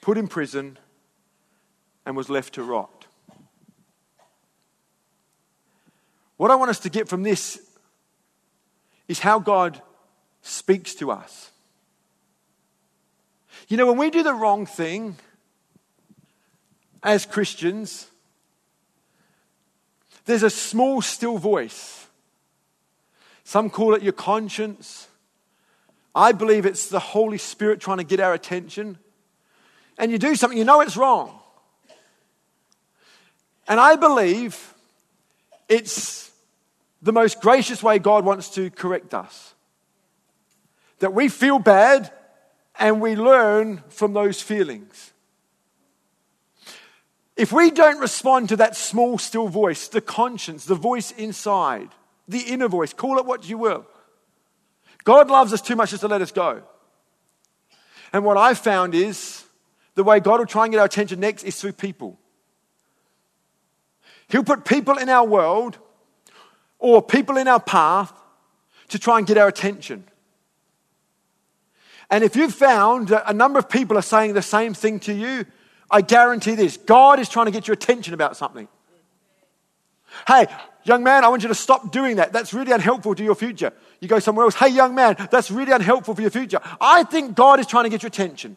put 0.00 0.18
in 0.18 0.26
prison, 0.26 0.78
and 2.04 2.16
was 2.16 2.28
left 2.28 2.54
to 2.54 2.64
rot. 2.64 3.06
What 6.36 6.50
I 6.50 6.56
want 6.56 6.70
us 6.70 6.80
to 6.80 6.90
get 6.90 7.08
from 7.08 7.22
this 7.22 7.60
is 9.06 9.20
how 9.20 9.38
God 9.38 9.80
speaks 10.42 10.94
to 10.96 11.12
us. 11.12 11.52
You 13.68 13.76
know, 13.76 13.86
when 13.86 13.96
we 13.96 14.10
do 14.10 14.24
the 14.24 14.34
wrong 14.34 14.66
thing 14.66 15.16
as 17.02 17.26
Christians, 17.26 18.08
there's 20.26 20.42
a 20.42 20.50
small, 20.50 21.02
still 21.02 21.38
voice. 21.38 22.06
Some 23.44 23.70
call 23.70 23.94
it 23.94 24.02
your 24.02 24.12
conscience. 24.12 25.08
I 26.14 26.32
believe 26.32 26.66
it's 26.66 26.88
the 26.88 27.00
Holy 27.00 27.38
Spirit 27.38 27.80
trying 27.80 27.98
to 27.98 28.04
get 28.04 28.20
our 28.20 28.32
attention 28.32 28.98
and 30.00 30.10
you 30.10 30.18
do 30.18 30.34
something, 30.34 30.58
you 30.58 30.64
know 30.64 30.80
it's 30.80 30.96
wrong. 30.96 31.38
And 33.68 33.78
I 33.78 33.96
believe 33.96 34.74
it's 35.68 36.32
the 37.02 37.12
most 37.12 37.42
gracious 37.42 37.82
way 37.82 37.98
God 37.98 38.24
wants 38.24 38.48
to 38.54 38.70
correct 38.70 39.12
us. 39.12 39.54
That 41.00 41.12
we 41.12 41.28
feel 41.28 41.58
bad 41.58 42.10
and 42.78 43.00
we 43.00 43.14
learn 43.14 43.82
from 43.90 44.14
those 44.14 44.40
feelings. 44.40 45.12
If 47.40 47.52
we 47.52 47.70
don't 47.70 47.98
respond 48.00 48.50
to 48.50 48.56
that 48.56 48.76
small, 48.76 49.16
still 49.16 49.48
voice, 49.48 49.88
the 49.88 50.02
conscience, 50.02 50.66
the 50.66 50.74
voice 50.74 51.10
inside, 51.12 51.88
the 52.28 52.40
inner 52.40 52.68
voice, 52.68 52.92
call 52.92 53.16
it 53.16 53.24
what 53.24 53.48
you 53.48 53.56
will, 53.56 53.86
God 55.04 55.30
loves 55.30 55.54
us 55.54 55.62
too 55.62 55.74
much 55.74 55.88
just 55.88 56.02
to 56.02 56.08
let 56.08 56.20
us 56.20 56.32
go. 56.32 56.62
And 58.12 58.26
what 58.26 58.36
I've 58.36 58.58
found 58.58 58.94
is 58.94 59.42
the 59.94 60.04
way 60.04 60.20
God 60.20 60.40
will 60.40 60.46
try 60.46 60.64
and 60.64 60.72
get 60.72 60.80
our 60.80 60.84
attention 60.84 61.18
next 61.18 61.44
is 61.44 61.58
through 61.58 61.72
people. 61.72 62.18
He'll 64.28 64.44
put 64.44 64.66
people 64.66 64.98
in 64.98 65.08
our 65.08 65.26
world 65.26 65.78
or 66.78 67.00
people 67.00 67.38
in 67.38 67.48
our 67.48 67.58
path 67.58 68.12
to 68.88 68.98
try 68.98 69.16
and 69.16 69.26
get 69.26 69.38
our 69.38 69.48
attention. 69.48 70.04
And 72.10 72.22
if 72.22 72.36
you've 72.36 72.54
found 72.54 73.08
that 73.08 73.24
a 73.26 73.32
number 73.32 73.58
of 73.58 73.70
people 73.70 73.96
are 73.96 74.02
saying 74.02 74.34
the 74.34 74.42
same 74.42 74.74
thing 74.74 75.00
to 75.00 75.14
you, 75.14 75.46
I 75.90 76.02
guarantee 76.02 76.54
this 76.54 76.76
God 76.76 77.18
is 77.18 77.28
trying 77.28 77.46
to 77.46 77.52
get 77.52 77.66
your 77.66 77.74
attention 77.74 78.14
about 78.14 78.36
something. 78.36 78.68
Hey, 80.26 80.46
young 80.84 81.02
man, 81.02 81.24
I 81.24 81.28
want 81.28 81.42
you 81.42 81.48
to 81.48 81.54
stop 81.54 81.92
doing 81.92 82.16
that. 82.16 82.32
That's 82.32 82.52
really 82.52 82.72
unhelpful 82.72 83.14
to 83.14 83.24
your 83.24 83.34
future. 83.34 83.72
You 84.00 84.08
go 84.08 84.18
somewhere 84.18 84.44
else. 84.44 84.54
Hey, 84.54 84.68
young 84.68 84.94
man, 84.94 85.16
that's 85.30 85.50
really 85.50 85.72
unhelpful 85.72 86.14
for 86.14 86.20
your 86.20 86.30
future. 86.30 86.60
I 86.80 87.04
think 87.04 87.34
God 87.34 87.60
is 87.60 87.66
trying 87.66 87.84
to 87.84 87.90
get 87.90 88.02
your 88.02 88.08
attention. 88.08 88.56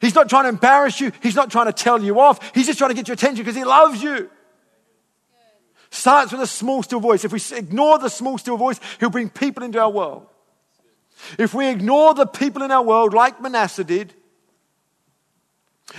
He's 0.00 0.14
not 0.14 0.30
trying 0.30 0.44
to 0.44 0.48
embarrass 0.48 1.00
you. 1.00 1.12
He's 1.22 1.36
not 1.36 1.50
trying 1.50 1.66
to 1.66 1.72
tell 1.72 2.02
you 2.02 2.18
off. 2.18 2.54
He's 2.54 2.66
just 2.66 2.78
trying 2.78 2.90
to 2.90 2.94
get 2.94 3.06
your 3.06 3.14
attention 3.14 3.44
because 3.44 3.56
he 3.56 3.64
loves 3.64 4.02
you. 4.02 4.30
Starts 5.90 6.32
with 6.32 6.40
a 6.40 6.46
small, 6.46 6.82
still 6.82 7.00
voice. 7.00 7.24
If 7.24 7.32
we 7.32 7.40
ignore 7.56 7.98
the 7.98 8.08
small, 8.08 8.38
still 8.38 8.56
voice, 8.56 8.80
he'll 8.98 9.10
bring 9.10 9.28
people 9.28 9.62
into 9.62 9.80
our 9.80 9.90
world. 9.90 10.26
if 11.38 11.52
we 11.52 11.68
ignore 11.68 12.14
the 12.14 12.26
people 12.26 12.62
in 12.62 12.70
our 12.70 12.82
world 12.82 13.12
like 13.12 13.42
Manasseh 13.42 13.84
did, 13.84 14.14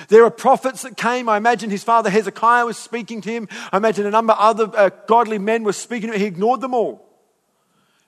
there 0.08 0.24
are 0.24 0.32
prophets 0.32 0.84
that 0.84 0.98
came. 0.98 1.28
I 1.28 1.38
imagine 1.38 1.70
his 1.70 1.84
father 1.84 2.10
Hezekiah 2.10 2.66
was 2.66 2.78
speaking 2.78 3.22
to 3.22 3.30
him. 3.30 3.48
I 3.72 3.78
imagine 3.78 4.06
a 4.06 4.12
number 4.12 4.34
of 4.34 4.40
other 4.40 4.78
uh, 4.78 4.90
godly 5.08 5.38
men 5.38 5.64
were 5.64 5.74
speaking 5.74 6.10
to 6.10 6.16
him. 6.16 6.22
He 6.22 6.28
ignored 6.28 6.62
them 6.62 6.74
all. 6.74 7.08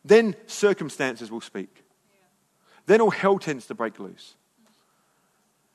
Then 0.05 0.35
circumstances 0.47 1.31
will 1.31 1.41
speak. 1.41 1.83
Then 2.85 3.01
all 3.01 3.11
hell 3.11 3.39
tends 3.39 3.67
to 3.67 3.73
break 3.73 3.99
loose. 3.99 4.35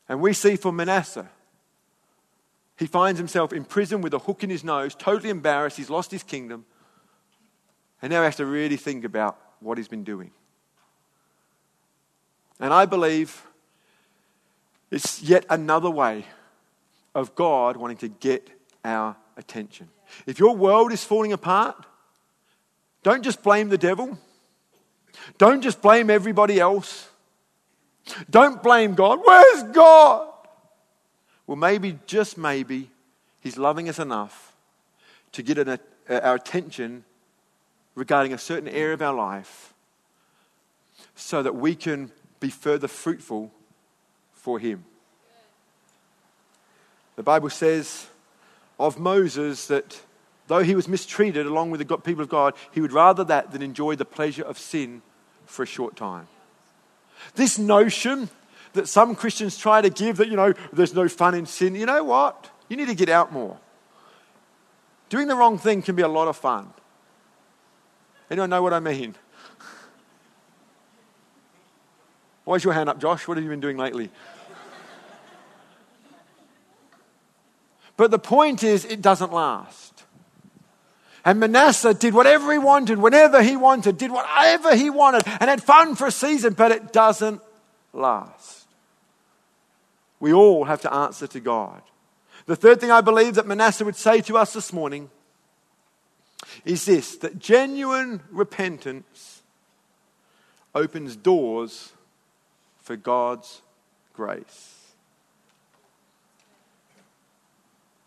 And 0.09 0.21
we 0.21 0.33
see 0.33 0.57
for 0.57 0.73
Manasseh, 0.73 1.29
he 2.79 2.87
finds 2.87 3.19
himself 3.19 3.53
in 3.53 3.65
prison 3.65 4.01
with 4.01 4.15
a 4.15 4.19
hook 4.19 4.45
in 4.45 4.51
his 4.51 4.63
nose, 4.63 4.95
totally 4.95 5.31
embarrassed. 5.31 5.77
He's 5.77 5.91
lost 5.91 6.11
his 6.11 6.23
kingdom. 6.23 6.65
And 8.01 8.13
now 8.13 8.21
he 8.21 8.25
has 8.27 8.37
to 8.37 8.47
really 8.47 8.77
think 8.77 9.05
about 9.05 9.39
what 9.61 9.79
he's 9.79 9.89
been 9.89 10.05
doing. 10.05 10.31
And 12.61 12.73
I 12.73 12.87
believe 12.87 13.48
it's 14.91 15.23
yet 15.23 15.45
another 15.51 15.91
way 15.91 16.25
of 17.15 17.35
God 17.35 17.77
wanting 17.77 17.99
to 17.99 18.09
get 18.09 18.49
our 18.85 19.17
attention. 19.37 19.89
If 20.27 20.39
your 20.39 20.57
world 20.57 20.93
is 20.93 21.05
falling 21.05 21.33
apart, 21.33 21.85
don't 23.03 23.23
just 23.23 23.43
blame 23.43 23.69
the 23.69 23.79
devil. 23.79 24.19
Don't 25.37 25.63
just 25.63 25.83
blame 25.83 26.11
everybody 26.11 26.59
else. 26.61 27.09
Don't 28.31 28.63
blame 28.63 28.95
God. 28.95 29.21
Where's 29.25 29.63
God? 29.65 30.29
Well, 31.47 31.57
maybe, 31.57 31.99
just 32.07 32.39
maybe, 32.39 32.91
He's 33.41 33.57
loving 33.57 33.89
us 33.89 33.99
enough 33.99 34.55
to 35.33 35.43
get 35.43 35.59
an, 35.59 35.69
uh, 35.69 36.21
our 36.23 36.35
attention 36.35 37.05
regarding 37.95 38.33
a 38.33 38.39
certain 38.39 38.69
area 38.69 38.95
of 38.95 39.03
our 39.03 39.15
life 39.15 39.75
so 41.15 41.43
that 41.43 41.55
we 41.55 41.75
can 41.75 42.11
be 42.41 42.49
further 42.49 42.89
fruitful 42.89 43.51
for 44.49 44.59
him. 44.59 44.83
The 47.17 47.23
Bible 47.23 47.51
says 47.51 48.07
of 48.79 48.99
Moses 48.99 49.67
that 49.67 50.01
though 50.47 50.63
he 50.63 50.75
was 50.75 50.89
mistreated 50.89 51.45
along 51.45 51.71
with 51.71 51.87
the 51.87 51.99
people 51.99 52.23
of 52.23 52.31
God, 52.31 52.55
he 52.73 52.81
would 52.81 52.93
rather 52.93 53.25
that 53.25 53.51
than 53.51 53.61
enjoy 53.61 53.95
the 53.95 54.07
pleasure 54.07 54.45
of 54.45 54.59
sin 54.59 55.03
for 55.45 55.65
a 55.65 55.67
short 55.67 55.97
time. 55.97 56.29
This 57.35 57.59
notion 57.59 58.31
that 58.73 58.89
some 58.89 59.15
Christians 59.15 59.59
try 59.59 59.83
to 59.83 59.91
give 59.91 60.17
that, 60.17 60.29
you 60.29 60.37
know, 60.37 60.55
there's 60.73 60.95
no 60.95 61.09
fun 61.09 61.35
in 61.35 61.45
sin, 61.45 61.75
you 61.75 61.85
know 61.85 62.05
what? 62.05 62.51
You 62.71 62.79
need 62.79 62.89
to 62.89 62.95
get 62.95 63.11
out 63.11 63.31
more. 63.31 63.59
Doing 65.11 65.29
the 65.29 65.37
wrong 65.37 65.59
thing 65.59 65.83
can 65.83 65.95
be 65.95 66.03
a 66.03 66.09
lot 66.09 66.27
of 66.27 66.39
fun. 66.39 66.73
Anyone 68.31 68.49
know 68.49 68.63
what 68.63 68.73
I 68.73 68.81
mean? 68.81 69.15
Why's 72.45 72.65
your 72.65 72.73
hand 72.73 72.89
up, 72.89 72.99
Josh? 72.99 73.29
What 73.29 73.37
have 73.37 73.45
you 73.45 73.51
been 73.51 73.61
doing 73.61 73.77
lately? 73.77 74.11
But 77.99 78.13
the 78.13 78.19
point 78.19 78.63
is, 78.63 78.85
it 78.85 79.03
doesn't 79.03 79.33
last. 79.33 80.05
And 81.25 81.41
Manasseh 81.41 81.93
did 81.93 82.15
whatever 82.15 82.53
he 82.53 82.59
wanted, 82.59 82.99
whenever 82.99 83.43
he 83.43 83.57
wanted, 83.57 83.99
did 83.99 84.13
whatever 84.13 84.77
he 84.77 84.89
wanted, 84.89 85.25
and 85.27 85.51
had 85.51 85.61
fun 85.61 85.97
for 85.97 86.07
a 86.07 86.13
season, 86.13 86.55
but 86.55 86.71
it 86.71 86.93
doesn't 86.93 87.43
last. 87.93 88.69
We 90.21 90.33
all 90.33 90.65
have 90.65 90.81
to 90.83 90.95
answer 90.95 91.27
to 91.27 91.41
God. 91.41 91.83
The 92.47 92.55
third 92.55 92.81
thing 92.81 92.93
I 92.93 93.01
believe 93.01 93.35
that 93.35 93.49
Manasseh 93.49 93.85
would 93.85 93.97
say 93.97 94.21
to 94.23 94.39
us 94.39 94.53
this 94.53 94.73
morning 94.73 95.11
is 96.65 96.85
this 96.85 97.17
that 97.17 97.41
genuine 97.41 98.23
repentance 98.31 99.43
opens 100.73 101.17
doors 101.17 101.93
for 102.81 102.95
God's 102.95 103.61
grace. 104.15 104.78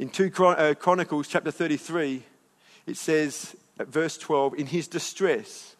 In 0.01 0.09
2 0.09 0.31
uh, 0.43 0.73
Chronicles 0.73 1.27
chapter 1.27 1.51
33, 1.51 2.23
it 2.87 2.97
says 2.97 3.55
at 3.77 3.87
verse 3.87 4.17
12, 4.17 4.55
in 4.55 4.65
his 4.65 4.87
distress, 4.87 5.75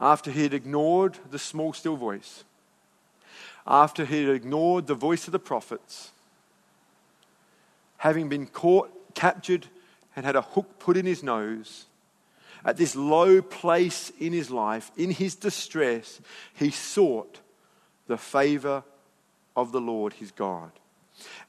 after 0.00 0.32
he 0.32 0.42
had 0.42 0.52
ignored 0.52 1.16
the 1.30 1.38
small, 1.38 1.72
still 1.72 1.94
voice, 1.94 2.42
after 3.64 4.04
he 4.04 4.24
had 4.24 4.34
ignored 4.34 4.88
the 4.88 4.96
voice 4.96 5.28
of 5.28 5.32
the 5.32 5.38
prophets, 5.38 6.10
having 7.98 8.28
been 8.28 8.48
caught, 8.48 8.90
captured, 9.14 9.68
and 10.16 10.26
had 10.26 10.34
a 10.34 10.42
hook 10.42 10.80
put 10.80 10.96
in 10.96 11.06
his 11.06 11.22
nose, 11.22 11.86
at 12.64 12.76
this 12.76 12.96
low 12.96 13.42
place 13.42 14.10
in 14.18 14.32
his 14.32 14.50
life, 14.50 14.90
in 14.96 15.12
his 15.12 15.36
distress, 15.36 16.20
he 16.52 16.72
sought 16.72 17.38
the 18.08 18.18
favor 18.18 18.82
of 19.54 19.70
the 19.70 19.80
Lord 19.80 20.14
his 20.14 20.32
God. 20.32 20.72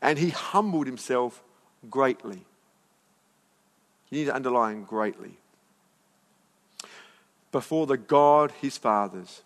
And 0.01 0.19
he 0.19 0.29
humbled 0.29 0.87
himself 0.87 1.43
greatly. 1.89 2.45
You 4.09 4.19
need 4.19 4.25
to 4.25 4.35
underline 4.35 4.83
greatly. 4.83 5.37
Before 7.51 7.87
the 7.87 7.97
God 7.97 8.51
his 8.61 8.77
fathers. 8.77 9.41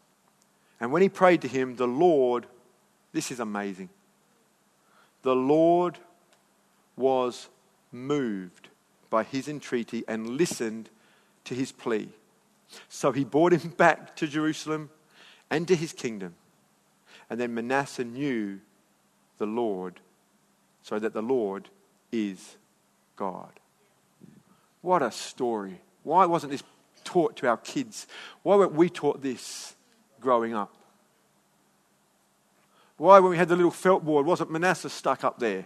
And 0.79 0.91
when 0.91 1.01
he 1.01 1.09
prayed 1.09 1.41
to 1.41 1.47
him, 1.47 1.75
the 1.75 1.87
Lord, 1.87 2.47
this 3.13 3.31
is 3.31 3.39
amazing. 3.39 3.89
The 5.21 5.35
Lord 5.35 5.97
was 6.95 7.49
moved 7.91 8.69
by 9.09 9.23
his 9.23 9.47
entreaty 9.47 10.03
and 10.07 10.37
listened 10.37 10.89
to 11.45 11.55
his 11.55 11.71
plea. 11.71 12.09
So 12.87 13.11
he 13.11 13.23
brought 13.23 13.53
him 13.53 13.71
back 13.71 14.15
to 14.17 14.27
Jerusalem 14.27 14.89
and 15.49 15.67
to 15.67 15.75
his 15.75 15.93
kingdom. 15.93 16.35
And 17.29 17.39
then 17.39 17.53
Manasseh 17.53 18.03
knew 18.03 18.59
the 19.37 19.45
Lord, 19.45 19.99
so 20.81 20.99
that 20.99 21.13
the 21.13 21.21
Lord 21.21 21.69
is 22.11 22.57
God. 23.15 23.51
What 24.81 25.01
a 25.01 25.11
story. 25.11 25.81
Why 26.03 26.25
wasn't 26.25 26.51
this 26.51 26.63
taught 27.03 27.35
to 27.37 27.47
our 27.47 27.57
kids? 27.57 28.07
Why 28.43 28.55
weren't 28.55 28.73
we 28.73 28.89
taught 28.89 29.21
this 29.21 29.75
growing 30.19 30.53
up? 30.53 30.73
Why, 32.97 33.19
when 33.19 33.31
we 33.31 33.37
had 33.37 33.47
the 33.47 33.55
little 33.55 33.71
felt 33.71 34.03
board, 34.03 34.25
wasn't 34.25 34.51
Manasseh 34.51 34.89
stuck 34.89 35.23
up 35.23 35.39
there? 35.39 35.65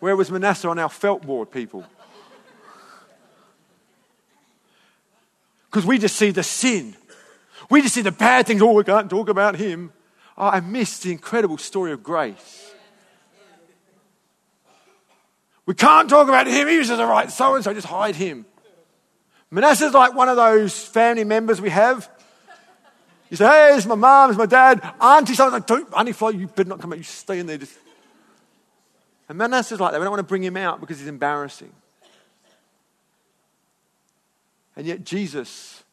Where 0.00 0.16
was 0.16 0.30
Manasseh 0.30 0.68
on 0.68 0.78
our 0.78 0.88
felt 0.88 1.22
board, 1.22 1.50
people? 1.50 1.84
Because 5.70 5.84
we 5.84 5.98
just 5.98 6.16
see 6.16 6.30
the 6.30 6.42
sin. 6.42 6.96
We 7.68 7.82
just 7.82 7.94
see 7.94 8.02
the 8.02 8.12
bad 8.12 8.46
things. 8.46 8.62
Oh, 8.62 8.72
we 8.72 8.84
can't 8.84 9.10
talk 9.10 9.28
about 9.28 9.56
him. 9.56 9.92
Oh, 10.38 10.48
I 10.48 10.60
missed 10.60 11.02
the 11.02 11.12
incredible 11.12 11.58
story 11.58 11.92
of 11.92 12.02
grace. 12.02 12.72
We 15.68 15.74
can't 15.74 16.08
talk 16.08 16.28
about 16.28 16.46
him. 16.46 16.66
He 16.66 16.78
was 16.78 16.88
just 16.88 16.98
a 16.98 17.04
right 17.04 17.30
so 17.30 17.54
and 17.54 17.62
so. 17.62 17.74
Just 17.74 17.88
hide 17.88 18.16
him. 18.16 18.46
Manasseh's 19.50 19.92
like 19.92 20.14
one 20.14 20.30
of 20.30 20.36
those 20.36 20.82
family 20.82 21.24
members 21.24 21.60
we 21.60 21.68
have. 21.68 22.08
You 23.28 23.36
say, 23.36 23.44
hey, 23.44 23.76
it's 23.76 23.84
my 23.84 23.94
mom, 23.94 24.30
it's 24.30 24.38
my 24.38 24.46
dad, 24.46 24.80
auntie. 24.98 25.34
Someone's 25.34 25.60
like, 25.60 25.66
don't, 25.66 25.92
auntie 25.92 26.12
Flo, 26.12 26.30
you 26.30 26.46
better 26.46 26.70
not 26.70 26.80
come 26.80 26.94
out. 26.94 26.96
You 26.96 27.04
stay 27.04 27.38
in 27.38 27.44
there. 27.44 27.58
Just. 27.58 27.76
And 29.28 29.36
Manasseh's 29.36 29.78
like 29.78 29.92
that. 29.92 30.00
We 30.00 30.04
don't 30.04 30.12
want 30.12 30.20
to 30.20 30.26
bring 30.26 30.42
him 30.42 30.56
out 30.56 30.80
because 30.80 31.00
he's 31.00 31.06
embarrassing. 31.06 31.70
And 34.74 34.86
yet, 34.86 35.04
Jesus 35.04 35.84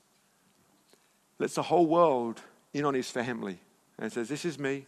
lets 1.38 1.55
the 1.55 1.63
whole 1.63 1.85
world 1.85 2.39
in 2.73 2.85
on 2.85 2.93
his 2.93 3.11
family 3.11 3.59
and 3.99 4.09
says, 4.09 4.29
This 4.29 4.45
is 4.45 4.57
me. 4.57 4.85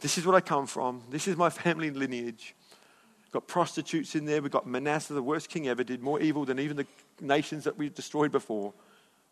This 0.00 0.16
is 0.16 0.24
what 0.24 0.34
I 0.34 0.40
come 0.40 0.66
from. 0.66 1.02
This 1.10 1.28
is 1.28 1.36
my 1.36 1.50
family 1.50 1.90
lineage. 1.90 2.54
Got 3.32 3.48
prostitutes 3.48 4.14
in 4.14 4.26
there. 4.26 4.42
We've 4.42 4.50
got 4.50 4.66
Manasseh, 4.66 5.14
the 5.14 5.22
worst 5.22 5.48
king 5.48 5.66
ever, 5.66 5.82
did 5.82 6.02
more 6.02 6.20
evil 6.20 6.44
than 6.44 6.58
even 6.58 6.76
the 6.76 6.86
nations 7.20 7.64
that 7.64 7.78
we 7.78 7.88
destroyed 7.88 8.30
before. 8.30 8.74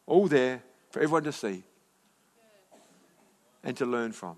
All 0.06 0.26
there 0.26 0.62
for 0.90 1.00
everyone 1.00 1.24
to 1.24 1.32
see 1.32 1.62
and 3.62 3.76
to 3.76 3.84
learn 3.84 4.12
from. 4.12 4.36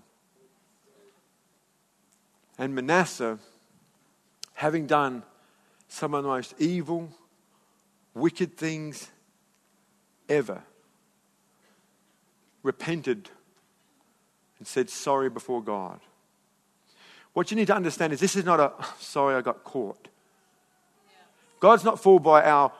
And 2.57 2.75
Manasseh, 2.75 3.39
having 4.53 4.85
done 4.85 5.23
some 5.87 6.13
of 6.13 6.23
the 6.23 6.29
most 6.29 6.53
evil, 6.59 7.09
wicked 8.13 8.57
things 8.57 9.09
ever, 10.27 10.61
repented 12.63 13.29
and 14.59 14.67
said 14.67 14.89
sorry 14.89 15.29
before 15.29 15.63
God. 15.63 15.99
What 17.33 17.51
you 17.51 17.57
need 17.57 17.67
to 17.67 17.75
understand 17.75 18.13
is 18.13 18.19
this 18.19 18.35
is 18.35 18.45
not 18.45 18.59
a 18.59 18.71
sorry 18.99 19.35
I 19.35 19.41
got 19.41 19.63
caught. 19.63 20.07
God's 21.59 21.83
not 21.83 22.01
fooled 22.01 22.23
by 22.23 22.43
our 22.43 22.71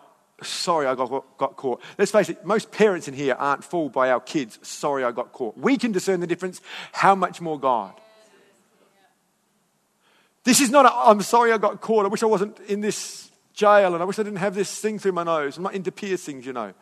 sorry 0.41 0.87
I 0.87 0.95
got, 0.95 1.37
got 1.37 1.55
caught. 1.55 1.81
Let's 1.97 2.11
face 2.11 2.29
it, 2.29 2.45
most 2.45 2.71
parents 2.71 3.07
in 3.07 3.13
here 3.13 3.35
aren't 3.37 3.63
fooled 3.63 3.93
by 3.93 4.11
our 4.11 4.19
kids, 4.19 4.59
sorry 4.61 5.03
I 5.03 5.11
got 5.11 5.31
caught. 5.31 5.57
We 5.57 5.77
can 5.77 5.91
discern 5.91 6.19
the 6.19 6.27
difference. 6.27 6.61
How 6.91 7.15
much 7.15 7.39
more 7.41 7.59
God? 7.59 7.93
This 10.43 10.59
is 10.59 10.69
not 10.69 10.85
a, 10.85 10.93
I'm 10.93 11.21
sorry 11.21 11.53
I 11.53 11.57
got 11.57 11.79
caught. 11.79 12.05
I 12.05 12.09
wish 12.09 12.23
I 12.23 12.25
wasn't 12.25 12.59
in 12.61 12.81
this 12.81 13.31
jail 13.53 13.93
and 13.93 14.01
I 14.01 14.05
wish 14.05 14.19
I 14.19 14.23
didn't 14.23 14.39
have 14.39 14.55
this 14.55 14.79
thing 14.79 14.99
through 14.99 15.13
my 15.13 15.23
nose. 15.23 15.57
I'm 15.57 15.63
not 15.63 15.75
into 15.75 15.91
piercings, 15.91 16.45
you 16.45 16.53
know. 16.53 16.73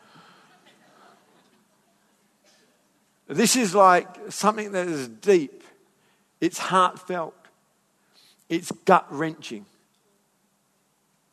This 3.27 3.55
is 3.55 3.75
like 3.75 4.07
something 4.29 4.71
that 4.73 4.87
is 4.87 5.07
deep, 5.07 5.63
it's 6.41 6.57
heartfelt, 6.57 7.35
it's 8.51 8.71
gut 8.83 9.07
wrenching. 9.09 9.65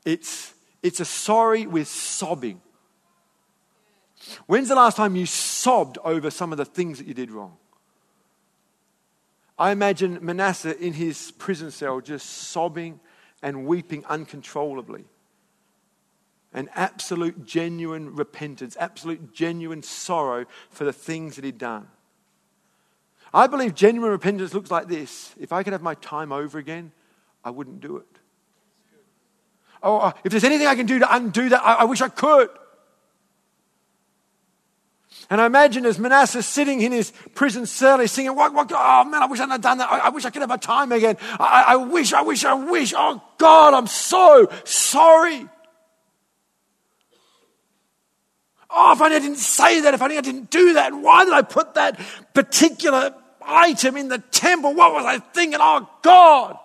It's, 0.04 0.54
it's 0.82 1.00
a 1.00 1.04
sorry 1.04 1.66
with 1.66 1.88
sobbing. 1.88 2.62
When's 4.46 4.68
the 4.68 4.76
last 4.76 4.96
time 4.96 5.16
you 5.16 5.26
sobbed 5.26 5.98
over 6.04 6.30
some 6.30 6.52
of 6.52 6.58
the 6.58 6.64
things 6.64 6.98
that 6.98 7.08
you 7.08 7.14
did 7.14 7.32
wrong? 7.32 7.56
I 9.58 9.72
imagine 9.72 10.20
Manasseh 10.22 10.78
in 10.78 10.92
his 10.92 11.32
prison 11.32 11.72
cell 11.72 12.00
just 12.00 12.26
sobbing 12.26 13.00
and 13.42 13.66
weeping 13.66 14.04
uncontrollably. 14.04 15.04
An 16.54 16.70
absolute 16.76 17.44
genuine 17.44 18.14
repentance, 18.14 18.76
absolute 18.78 19.34
genuine 19.34 19.82
sorrow 19.82 20.46
for 20.70 20.84
the 20.84 20.92
things 20.92 21.34
that 21.34 21.44
he'd 21.44 21.58
done. 21.58 21.88
I 23.34 23.48
believe 23.48 23.74
genuine 23.74 24.12
repentance 24.12 24.54
looks 24.54 24.70
like 24.70 24.86
this. 24.86 25.34
If 25.38 25.52
I 25.52 25.64
could 25.64 25.72
have 25.72 25.82
my 25.82 25.94
time 25.94 26.30
over 26.30 26.58
again, 26.58 26.92
I 27.48 27.50
wouldn't 27.50 27.80
do 27.80 27.96
it. 27.96 28.18
Oh, 29.82 29.96
uh, 29.96 30.12
if 30.22 30.30
there's 30.30 30.44
anything 30.44 30.66
I 30.66 30.74
can 30.74 30.84
do 30.84 30.98
to 30.98 31.14
undo 31.16 31.48
that, 31.48 31.62
I, 31.64 31.74
I 31.76 31.84
wish 31.84 32.02
I 32.02 32.10
could. 32.10 32.50
And 35.30 35.40
I 35.40 35.46
imagine 35.46 35.86
as 35.86 35.98
Manasseh 35.98 36.42
sitting 36.42 36.82
in 36.82 36.92
his 36.92 37.10
prison 37.34 37.64
cell, 37.64 38.00
he's 38.00 38.12
singing, 38.12 38.36
what, 38.36 38.52
what, 38.52 38.70
oh 38.70 39.04
man, 39.04 39.22
I 39.22 39.26
wish 39.26 39.40
I 39.40 39.44
hadn't 39.44 39.62
done 39.62 39.78
that. 39.78 39.90
I, 39.90 39.98
I 39.98 40.08
wish 40.10 40.26
I 40.26 40.30
could 40.30 40.42
have 40.42 40.50
my 40.50 40.58
time 40.58 40.92
again. 40.92 41.16
I, 41.40 41.64
I 41.68 41.76
wish, 41.76 42.12
I 42.12 42.20
wish, 42.20 42.44
I 42.44 42.52
wish. 42.52 42.92
Oh 42.94 43.22
God, 43.38 43.72
I'm 43.72 43.86
so 43.86 44.52
sorry. 44.64 45.48
Oh, 48.68 48.92
if 48.92 49.00
only 49.00 49.16
I 49.16 49.20
didn't 49.20 49.38
say 49.38 49.80
that, 49.80 49.94
if 49.94 50.02
only 50.02 50.18
I 50.18 50.20
didn't 50.20 50.50
do 50.50 50.74
that. 50.74 50.92
Why 50.92 51.24
did 51.24 51.32
I 51.32 51.40
put 51.40 51.76
that 51.76 51.98
particular 52.34 53.14
item 53.40 53.96
in 53.96 54.08
the 54.08 54.18
temple? 54.18 54.74
What 54.74 54.92
was 54.92 55.06
I 55.06 55.18
thinking? 55.18 55.60
Oh 55.62 55.88
God. 56.02 56.58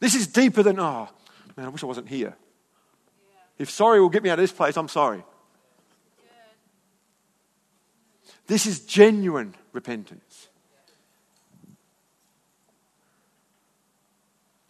This 0.00 0.14
is 0.14 0.26
deeper 0.26 0.62
than, 0.62 0.80
oh, 0.80 1.08
man, 1.56 1.66
I 1.66 1.68
wish 1.68 1.82
I 1.82 1.86
wasn't 1.86 2.08
here. 2.08 2.34
If 3.58 3.70
sorry 3.70 4.00
will 4.00 4.08
get 4.08 4.22
me 4.22 4.30
out 4.30 4.38
of 4.38 4.42
this 4.42 4.52
place, 4.52 4.76
I'm 4.76 4.88
sorry. 4.88 5.22
This 8.46 8.66
is 8.66 8.80
genuine 8.80 9.54
repentance. 9.72 10.48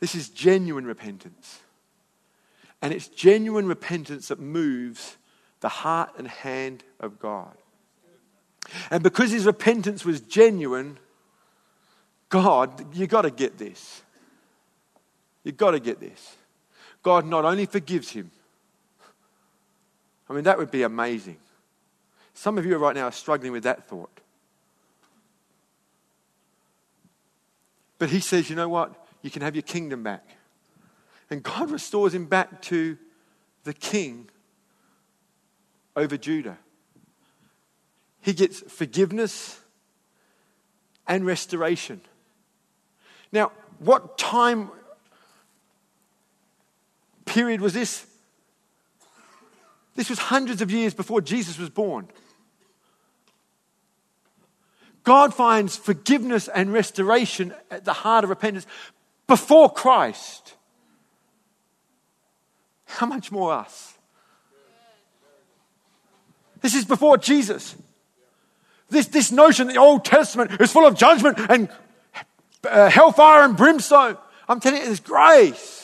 This 0.00 0.14
is 0.14 0.28
genuine 0.28 0.84
repentance. 0.84 1.60
And 2.82 2.92
it's 2.92 3.08
genuine 3.08 3.66
repentance 3.66 4.28
that 4.28 4.40
moves 4.40 5.16
the 5.60 5.68
heart 5.68 6.10
and 6.18 6.26
hand 6.26 6.82
of 6.98 7.18
God. 7.20 7.56
And 8.90 9.02
because 9.02 9.30
his 9.30 9.46
repentance 9.46 10.04
was 10.04 10.20
genuine, 10.20 10.98
God, 12.28 12.94
you 12.94 13.06
got 13.06 13.22
to 13.22 13.30
get 13.30 13.58
this. 13.58 14.02
You've 15.44 15.56
got 15.56 15.72
to 15.72 15.80
get 15.80 16.00
this. 16.00 16.36
God 17.02 17.26
not 17.26 17.44
only 17.44 17.66
forgives 17.66 18.10
him, 18.10 18.30
I 20.28 20.32
mean, 20.32 20.44
that 20.44 20.58
would 20.58 20.70
be 20.70 20.82
amazing. 20.82 21.38
Some 22.34 22.56
of 22.56 22.64
you 22.64 22.76
right 22.76 22.94
now 22.94 23.06
are 23.06 23.12
struggling 23.12 23.52
with 23.52 23.64
that 23.64 23.88
thought. 23.88 24.20
But 27.98 28.10
he 28.10 28.20
says, 28.20 28.48
you 28.48 28.56
know 28.56 28.68
what? 28.68 28.94
You 29.22 29.30
can 29.30 29.42
have 29.42 29.54
your 29.54 29.62
kingdom 29.62 30.02
back. 30.02 30.24
And 31.30 31.42
God 31.42 31.70
restores 31.70 32.14
him 32.14 32.26
back 32.26 32.62
to 32.62 32.96
the 33.64 33.74
king 33.74 34.28
over 35.96 36.16
Judah. 36.16 36.58
He 38.20 38.32
gets 38.32 38.60
forgiveness 38.60 39.60
and 41.06 41.26
restoration. 41.26 42.00
Now, 43.32 43.52
what 43.78 44.16
time 44.16 44.70
period 47.30 47.60
was 47.60 47.72
this? 47.72 48.06
This 49.94 50.10
was 50.10 50.18
hundreds 50.18 50.60
of 50.62 50.70
years 50.70 50.94
before 50.94 51.20
Jesus 51.20 51.58
was 51.58 51.70
born. 51.70 52.08
God 55.04 55.32
finds 55.32 55.76
forgiveness 55.76 56.48
and 56.48 56.72
restoration 56.72 57.54
at 57.70 57.84
the 57.84 57.92
heart 57.92 58.24
of 58.24 58.30
repentance 58.30 58.66
before 59.26 59.70
Christ. 59.70 60.54
How 62.86 63.06
much 63.06 63.30
more 63.30 63.52
us? 63.52 63.94
This 66.60 66.74
is 66.74 66.84
before 66.84 67.16
Jesus. 67.16 67.76
This, 68.90 69.06
this 69.06 69.30
notion 69.30 69.68
that 69.68 69.74
the 69.74 69.80
Old 69.80 70.04
Testament 70.04 70.60
is 70.60 70.72
full 70.72 70.86
of 70.86 70.96
judgment 70.96 71.38
and 71.48 71.68
uh, 72.68 72.90
hellfire 72.90 73.44
and 73.44 73.56
brimstone. 73.56 74.18
I'm 74.48 74.60
telling 74.60 74.82
you, 74.82 74.90
it's 74.90 75.00
grace. 75.00 75.79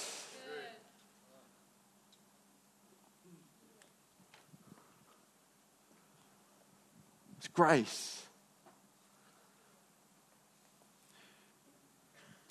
Grace. 7.57 8.23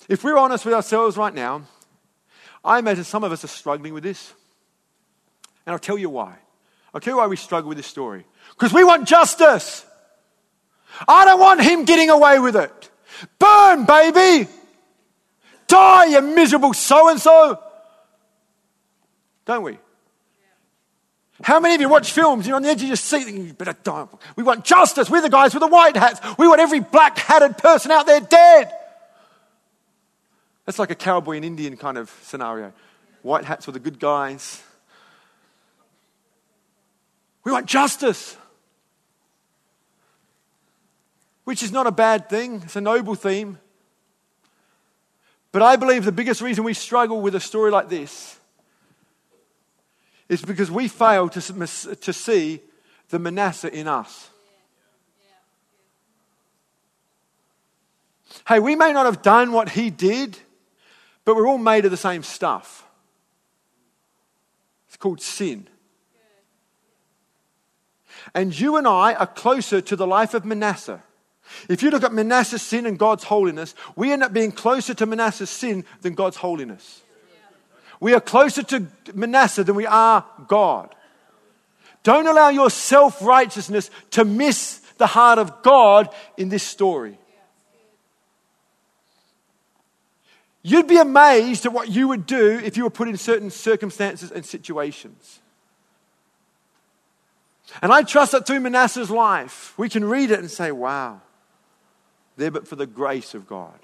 If 0.08 0.22
we're 0.22 0.36
honest 0.36 0.64
with 0.64 0.74
ourselves 0.74 1.16
right 1.16 1.34
now, 1.34 1.62
I 2.64 2.78
imagine 2.78 3.04
some 3.04 3.24
of 3.24 3.32
us 3.32 3.44
are 3.44 3.48
struggling 3.48 3.94
with 3.94 4.02
this. 4.02 4.34
And 5.64 5.72
I'll 5.72 5.78
tell 5.78 5.96
you 5.96 6.10
why. 6.10 6.36
I'll 6.92 7.00
tell 7.00 7.14
you 7.14 7.18
why 7.18 7.26
we 7.26 7.36
struggle 7.36 7.68
with 7.68 7.78
this 7.78 7.86
story. 7.86 8.24
Because 8.50 8.72
we 8.72 8.84
want 8.84 9.08
justice. 9.08 9.84
I 11.08 11.24
don't 11.24 11.40
want 11.40 11.62
him 11.62 11.84
getting 11.84 12.10
away 12.10 12.38
with 12.38 12.56
it. 12.56 12.90
Burn, 13.38 13.84
baby. 13.84 14.48
Die, 15.66 16.04
you 16.06 16.20
miserable 16.20 16.74
so 16.74 17.08
and 17.08 17.20
so. 17.20 17.60
Don't 19.44 19.62
we? 19.62 19.78
How 21.42 21.60
many 21.60 21.74
of 21.74 21.80
you 21.80 21.88
watch 21.88 22.12
films? 22.12 22.46
You're 22.46 22.56
on 22.56 22.62
the 22.62 22.68
edge 22.68 22.82
of 22.82 22.88
your 22.88 22.96
seat 22.96 23.24
thinking, 23.24 23.46
you 23.46 23.52
better 23.52 23.76
die. 23.84 24.06
We 24.36 24.42
want 24.42 24.64
justice. 24.64 25.10
We're 25.10 25.20
the 25.20 25.28
guys 25.28 25.52
with 25.52 25.60
the 25.60 25.66
white 25.68 25.96
hats. 25.96 26.20
We 26.38 26.48
want 26.48 26.60
every 26.60 26.80
black 26.80 27.18
hatted 27.18 27.58
person 27.58 27.90
out 27.90 28.06
there 28.06 28.20
dead. 28.20 28.72
That's 30.64 30.78
like 30.78 30.90
a 30.90 30.94
cowboy 30.94 31.36
and 31.36 31.44
Indian 31.44 31.76
kind 31.76 31.98
of 31.98 32.10
scenario. 32.22 32.72
White 33.22 33.44
hats 33.44 33.66
were 33.66 33.72
the 33.72 33.80
good 33.80 33.98
guys. 33.98 34.62
We 37.44 37.52
want 37.52 37.66
justice, 37.66 38.36
which 41.44 41.62
is 41.62 41.70
not 41.70 41.86
a 41.86 41.92
bad 41.92 42.28
thing, 42.28 42.62
it's 42.64 42.76
a 42.76 42.80
noble 42.80 43.14
theme. 43.14 43.58
But 45.52 45.62
I 45.62 45.76
believe 45.76 46.04
the 46.04 46.12
biggest 46.12 46.40
reason 46.40 46.64
we 46.64 46.74
struggle 46.74 47.20
with 47.20 47.34
a 47.34 47.40
story 47.40 47.70
like 47.70 47.88
this 47.88 48.35
is 50.28 50.42
because 50.42 50.70
we 50.70 50.88
fail 50.88 51.28
to, 51.28 51.40
to 51.40 52.12
see 52.12 52.60
the 53.10 53.18
Manasseh 53.18 53.72
in 53.72 53.86
us. 53.86 54.30
Hey, 58.48 58.58
we 58.58 58.76
may 58.76 58.92
not 58.92 59.06
have 59.06 59.22
done 59.22 59.52
what 59.52 59.70
he 59.70 59.90
did, 59.90 60.38
but 61.24 61.36
we're 61.36 61.48
all 61.48 61.58
made 61.58 61.84
of 61.84 61.90
the 61.90 61.96
same 61.96 62.22
stuff. 62.22 62.86
It's 64.88 64.96
called 64.96 65.20
sin. 65.20 65.68
And 68.34 68.58
you 68.58 68.76
and 68.76 68.86
I 68.86 69.14
are 69.14 69.26
closer 69.26 69.80
to 69.80 69.96
the 69.96 70.06
life 70.06 70.34
of 70.34 70.44
Manasseh. 70.44 71.02
If 71.68 71.82
you 71.82 71.90
look 71.90 72.02
at 72.02 72.12
Manasseh's 72.12 72.62
sin 72.62 72.86
and 72.86 72.98
God's 72.98 73.24
holiness, 73.24 73.74
we 73.94 74.12
end 74.12 74.22
up 74.22 74.32
being 74.32 74.52
closer 74.52 74.94
to 74.94 75.06
Manasseh's 75.06 75.50
sin 75.50 75.84
than 76.02 76.14
God's 76.14 76.36
holiness. 76.36 77.02
We 78.00 78.14
are 78.14 78.20
closer 78.20 78.62
to 78.64 78.86
Manasseh 79.14 79.64
than 79.64 79.74
we 79.74 79.86
are 79.86 80.24
God. 80.48 80.94
Don't 82.02 82.26
allow 82.26 82.50
your 82.50 82.70
self 82.70 83.22
righteousness 83.22 83.90
to 84.12 84.24
miss 84.24 84.78
the 84.98 85.06
heart 85.06 85.38
of 85.38 85.62
God 85.62 86.08
in 86.36 86.48
this 86.48 86.62
story. 86.62 87.18
You'd 90.62 90.88
be 90.88 90.98
amazed 90.98 91.64
at 91.64 91.72
what 91.72 91.88
you 91.90 92.08
would 92.08 92.26
do 92.26 92.58
if 92.58 92.76
you 92.76 92.84
were 92.84 92.90
put 92.90 93.08
in 93.08 93.16
certain 93.16 93.50
circumstances 93.50 94.32
and 94.32 94.44
situations. 94.44 95.40
And 97.82 97.92
I 97.92 98.02
trust 98.02 98.32
that 98.32 98.46
through 98.46 98.60
Manasseh's 98.60 99.10
life, 99.10 99.74
we 99.76 99.88
can 99.88 100.04
read 100.04 100.30
it 100.30 100.38
and 100.38 100.50
say, 100.50 100.72
wow, 100.72 101.20
there 102.36 102.50
but 102.50 102.66
for 102.66 102.76
the 102.76 102.86
grace 102.86 103.34
of 103.34 103.46
God. 103.46 103.78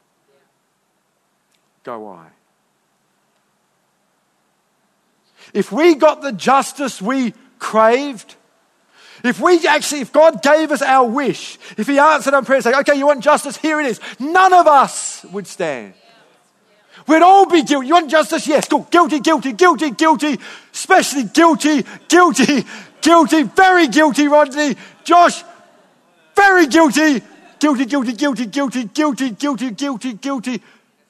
Go 1.85 2.09
I. 2.09 2.29
If 5.53 5.71
we 5.73 5.95
got 5.95 6.23
the 6.23 6.33
justice 6.33 7.01
we 7.03 7.35
craved, 7.59 8.37
if 9.23 9.41
we 9.41 9.67
actually, 9.67 10.01
if 10.01 10.12
God 10.12 10.43
gave 10.43 10.73
us 10.73 10.83
our 10.83 11.07
wish, 11.07 11.59
if 11.77 11.87
He 11.87 11.99
answered 11.99 12.35
our 12.35 12.43
prayer, 12.43 12.61
saying, 12.61 12.77
okay, 12.77 12.95
you 12.97 13.07
want 13.07 13.23
justice, 13.23 13.57
here 13.57 13.81
it 13.81 13.87
is, 13.87 14.01
none 14.19 14.53
of 14.53 14.67
us 14.67 15.25
would 15.27 15.47
stand. 15.47 15.95
We'd 17.07 17.23
all 17.23 17.47
be 17.47 17.62
guilty. 17.62 17.88
You 17.88 17.95
want 17.95 18.11
justice? 18.11 18.47
Yes. 18.47 18.69
Go. 18.69 18.81
Guilty, 18.81 19.19
guilty, 19.21 19.53
guilty, 19.53 19.91
guilty, 19.91 20.38
especially 20.73 21.25
guilty, 21.25 21.85
guilty, 22.07 22.65
Guilty, 23.03 23.43
very 23.43 23.88
guilty, 23.88 24.29
Rodney. 24.29 24.77
Josh, 25.05 25.43
very 26.37 26.67
guilty. 26.67 27.21
Guilty, 27.59 27.85
guilty, 27.85 28.12
guilty, 28.12 28.47
guilty, 28.47 28.85
guilty, 28.85 29.31
guilty, 29.31 29.71
guilty, 29.73 30.12
guilty. 30.15 30.62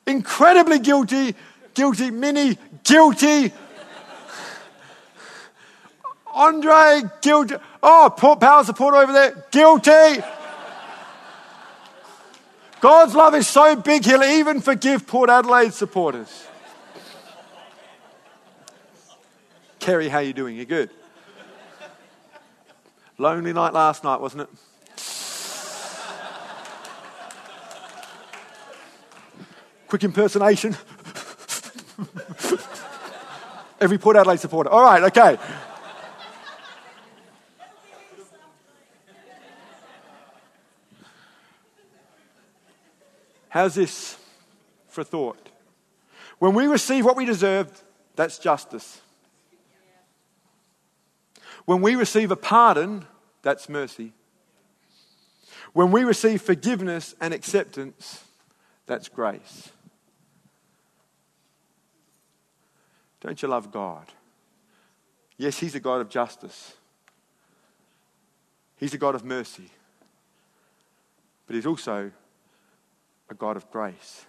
Incredibly 0.07 0.79
guilty. 0.79 1.35
Guilty, 1.75 2.11
Minnie, 2.11 2.59
guilty. 2.83 3.53
Andre, 6.35 7.03
guilty. 7.21 7.57
Oh, 7.83 8.13
Port 8.17 8.41
power 8.41 8.65
support 8.65 8.95
over 8.95 9.13
there, 9.13 9.45
guilty. 9.51 10.23
God's 12.81 13.15
love 13.15 13.35
is 13.35 13.47
so 13.47 13.77
big, 13.77 14.05
He'll 14.05 14.25
even 14.25 14.61
forgive 14.61 15.07
Port 15.07 15.31
Adelaide 15.31 15.73
supporters. 15.73 16.47
Kerry, 19.79 20.09
how 20.09 20.21
you 20.21 20.33
doing? 20.33 20.57
You 20.57 20.65
good? 20.65 20.91
Lonely 23.19 23.53
night 23.53 23.73
last 23.73 24.05
night, 24.05 24.21
wasn't 24.21 24.43
it? 24.43 24.49
Quick 29.89 30.05
impersonation. 30.05 30.73
Every 33.81 33.99
Port 33.99 34.17
Adelaide 34.17 34.41
supporter. 34.41 34.71
All 34.71 34.83
right, 34.83 35.03
okay. 35.05 35.39
How's 43.53 43.75
this 43.75 44.17
for 44.89 45.05
thought? 45.05 45.51
When 46.39 46.55
we 46.55 46.65
receive 46.65 47.05
what 47.05 47.19
we 47.19 47.27
deserve, 47.27 47.85
that's 48.17 48.39
justice. 48.39 49.03
When 51.67 51.83
we 51.83 51.95
receive 51.95 52.31
a 52.31 52.37
pardon, 52.37 53.05
that's 53.43 53.69
mercy. 53.69 54.15
When 55.75 55.91
we 55.91 56.03
receive 56.03 56.41
forgiveness 56.41 57.15
and 57.21 57.35
acceptance, 57.35 58.25
that's 58.87 59.11
grace. 59.11 59.69
Don't 63.21 63.43
you 63.43 63.49
love 63.49 63.71
God? 63.71 64.07
Yes, 65.37 65.59
He's 65.59 65.75
a 65.75 65.81
God 65.81 66.01
of 66.01 66.09
justice, 66.09 66.73
He's 68.79 68.95
a 68.95 68.99
God 68.99 69.15
of 69.15 69.27
mercy, 69.27 69.69
but 71.47 71.55
He's 71.55 71.67
also 71.67 72.13
a 73.31 73.35
God 73.35 73.57
of 73.57 73.71
grace. 73.71 74.27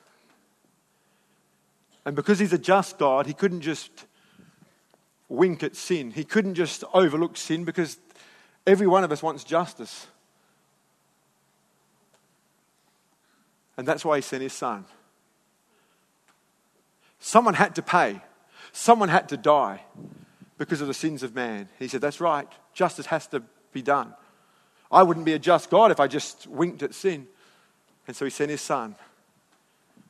And 2.05 2.15
because 2.15 2.39
he's 2.39 2.53
a 2.53 2.57
just 2.57 2.97
God, 2.97 3.27
he 3.27 3.33
couldn't 3.33 3.61
just 3.61 4.05
wink 5.29 5.63
at 5.63 5.75
sin. 5.75 6.11
He 6.11 6.23
couldn't 6.23 6.55
just 6.55 6.83
overlook 6.93 7.37
sin 7.37 7.63
because 7.63 7.97
every 8.67 8.87
one 8.87 9.03
of 9.03 9.11
us 9.11 9.23
wants 9.23 9.43
justice. 9.43 10.07
And 13.77 13.87
that's 13.87 14.05
why 14.05 14.17
he 14.17 14.21
sent 14.21 14.43
his 14.43 14.53
son. 14.53 14.85
Someone 17.19 17.53
had 17.53 17.75
to 17.75 17.81
pay, 17.81 18.21
someone 18.73 19.09
had 19.09 19.29
to 19.29 19.37
die 19.37 19.81
because 20.57 20.81
of 20.81 20.87
the 20.87 20.93
sins 20.93 21.23
of 21.23 21.33
man. 21.33 21.69
He 21.79 21.87
said, 21.87 22.01
That's 22.01 22.19
right, 22.19 22.47
justice 22.73 23.05
has 23.07 23.27
to 23.27 23.41
be 23.71 23.81
done. 23.81 24.13
I 24.91 25.03
wouldn't 25.03 25.25
be 25.25 25.33
a 25.33 25.39
just 25.39 25.69
God 25.69 25.89
if 25.89 25.99
I 25.99 26.07
just 26.07 26.45
winked 26.47 26.83
at 26.83 26.93
sin. 26.93 27.27
And 28.07 28.15
so 28.15 28.25
he 28.25 28.31
sent 28.31 28.51
his 28.51 28.61
son, 28.61 28.95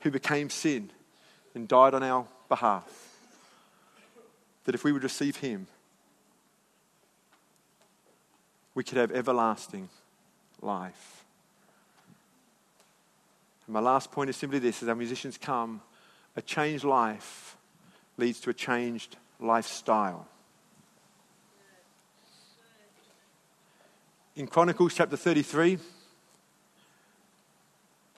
who 0.02 0.12
became 0.12 0.50
sin 0.50 0.90
and 1.56 1.68
died 1.68 1.94
on 1.94 2.04
our 2.04 2.26
behalf. 2.50 2.88
That 4.66 4.76
if 4.76 4.84
we 4.84 4.92
would 4.92 5.04
receive 5.04 5.38
him, 5.38 5.68
we 8.76 8.84
could 8.84 8.98
have 8.98 9.12
everlasting 9.12 9.90
life. 10.62 11.26
And 13.68 13.74
my 13.74 13.80
last 13.80 14.12
point 14.12 14.30
is 14.30 14.36
simply 14.36 14.60
this 14.60 14.82
as 14.82 14.90
our 14.90 14.96
musicians 14.96 15.38
come, 15.38 15.82
a 16.36 16.42
changed 16.42 16.84
life 16.84 17.56
leads 18.18 18.40
to 18.42 18.50
a 18.50 18.54
changed 18.54 19.16
lifestyle. 19.40 20.28
In 24.36 24.48
Chronicles 24.48 24.96
chapter 24.96 25.16
33, 25.16 25.78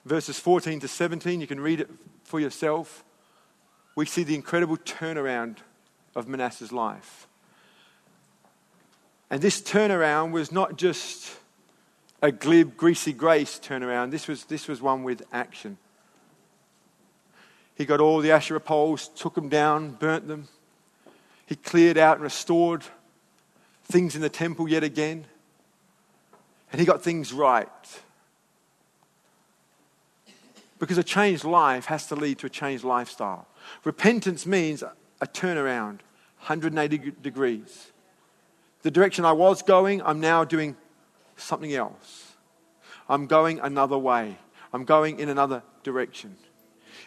verses 0.06 0.38
14 0.38 0.80
to 0.80 0.88
17, 0.88 1.40
you 1.40 1.48
can 1.48 1.58
read 1.60 1.80
it 1.80 1.90
for 2.22 2.38
yourself. 2.38 3.04
We 3.96 4.06
see 4.06 4.22
the 4.22 4.36
incredible 4.36 4.76
turnaround 4.76 5.58
of 6.14 6.28
Manasseh's 6.28 6.72
life. 6.72 7.26
And 9.28 9.42
this 9.42 9.60
turnaround 9.60 10.30
was 10.30 10.52
not 10.52 10.78
just 10.78 11.36
a 12.22 12.30
glib, 12.30 12.76
greasy 12.76 13.12
grace 13.12 13.58
turnaround, 13.58 14.12
this 14.12 14.28
was, 14.28 14.44
this 14.44 14.68
was 14.68 14.80
one 14.80 15.02
with 15.02 15.22
action. 15.32 15.76
He 17.74 17.84
got 17.84 18.00
all 18.00 18.20
the 18.20 18.30
Asherah 18.30 18.60
poles, 18.60 19.08
took 19.08 19.34
them 19.34 19.48
down, 19.48 19.90
burnt 19.90 20.28
them. 20.28 20.48
He 21.46 21.56
cleared 21.56 21.98
out 21.98 22.16
and 22.16 22.22
restored 22.22 22.84
things 23.84 24.14
in 24.14 24.22
the 24.22 24.28
temple 24.28 24.68
yet 24.68 24.82
again. 24.82 25.26
And 26.72 26.80
he 26.80 26.86
got 26.86 27.02
things 27.02 27.32
right. 27.32 27.68
Because 30.78 30.98
a 30.98 31.04
changed 31.04 31.44
life 31.44 31.86
has 31.86 32.06
to 32.08 32.14
lead 32.14 32.38
to 32.40 32.46
a 32.46 32.50
changed 32.50 32.84
lifestyle. 32.84 33.46
Repentance 33.84 34.44
means 34.46 34.82
a 34.82 35.26
turnaround, 35.26 36.00
180 36.40 37.12
degrees. 37.22 37.92
The 38.82 38.90
direction 38.90 39.24
I 39.24 39.32
was 39.32 39.62
going, 39.62 40.02
I'm 40.02 40.20
now 40.20 40.44
doing 40.44 40.76
something 41.36 41.72
else. 41.74 42.34
I'm 43.08 43.26
going 43.26 43.58
another 43.60 43.96
way. 43.96 44.36
I'm 44.72 44.84
going 44.84 45.18
in 45.18 45.28
another 45.28 45.62
direction. 45.82 46.36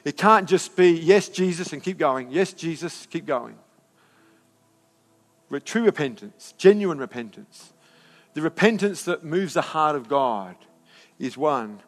It 0.04 0.18
can't 0.18 0.48
just 0.48 0.76
be, 0.76 0.92
yes, 0.92 1.30
Jesus, 1.30 1.74
and 1.74 1.84
keep 1.84 1.98
going. 1.98 2.32
Yes, 2.32 2.54
Jesus, 2.54 3.06
keep 3.06 3.26
going. 3.26 3.58
True 5.66 5.84
repentance, 5.84 6.54
genuine 6.58 7.00
repentance, 7.00 7.74
the 8.34 8.42
repentance 8.42 9.04
that 9.04 9.24
moves 9.24 9.56
the 9.56 9.62
heart 9.62 9.96
of 9.96 10.08
God 10.08 10.56
is 11.18 11.38
one 11.38 11.82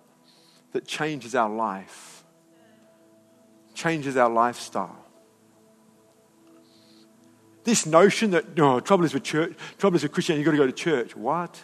that 0.71 0.85
changes 0.85 1.35
our 1.35 1.49
life, 1.49 2.23
changes 3.73 4.17
our 4.17 4.29
lifestyle. 4.29 4.97
This 7.63 7.85
notion 7.85 8.31
that, 8.31 8.57
no, 8.57 8.77
oh, 8.77 8.79
trouble 8.79 9.05
is 9.05 9.13
with 9.13 9.23
church, 9.23 9.53
trouble 9.77 9.97
is 9.97 10.03
with 10.03 10.11
Christianity, 10.11 10.41
you've 10.41 10.45
got 10.45 10.51
to 10.51 10.57
go 10.57 10.65
to 10.65 10.71
church. 10.71 11.15
What? 11.15 11.63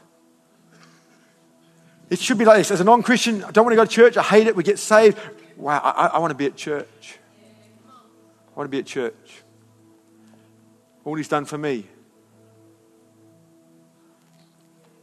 It 2.10 2.20
should 2.20 2.38
be 2.38 2.46
like 2.46 2.58
this. 2.58 2.72
As 2.72 2.82
a 2.82 2.84
non 2.84 3.04
Christian, 3.04 3.44
I 3.44 3.52
don't 3.52 3.66
want 3.66 3.74
to 3.74 3.78
go 3.78 3.86
to 3.86 3.92
church, 3.92 4.18
I 4.18 4.24
hate 4.24 4.48
it, 4.48 4.56
we 4.56 4.64
get 4.64 4.80
saved. 4.80 5.18
Wow, 5.56 5.80
I, 5.84 6.08
I 6.08 6.20
want 6.20 6.32
to 6.32 6.36
be 6.36 6.46
at 6.46 6.56
church. 6.56 7.18
I 7.88 8.60
want 8.60 8.68
to 8.68 8.72
be 8.72 8.80
at 8.80 8.86
church. 8.86 9.44
All 11.04 11.16
he's 11.16 11.28
done 11.28 11.46
for 11.46 11.58
me. 11.58 11.86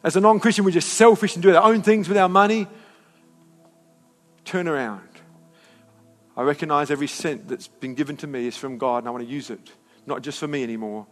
As 0.05 0.17
a 0.17 0.21
non 0.21 0.39
Christian, 0.39 0.65
we're 0.65 0.71
just 0.71 0.91
selfish 0.91 1.35
and 1.35 1.43
do 1.43 1.55
our 1.57 1.63
own 1.63 1.83
things 1.83 2.09
with 2.09 2.19
our 2.19 2.29
money 2.29 2.69
turn 4.45 4.69
around. 4.69 5.09
I 6.37 6.43
recognize 6.43 6.91
every 6.91 7.07
cent 7.07 7.49
that's 7.49 7.69
been 7.69 7.95
given 7.95 8.17
to 8.19 8.27
me 8.27 8.47
is 8.47 8.57
from 8.57 8.79
God 8.79 8.99
and 8.99 9.09
I 9.09 9.11
want 9.11 9.25
to 9.25 9.31
use 9.31 9.51
it, 9.51 9.73
not 10.07 10.23
just 10.23 10.39
for 10.39 10.49
me 10.49 10.63
anymore. 10.63 11.07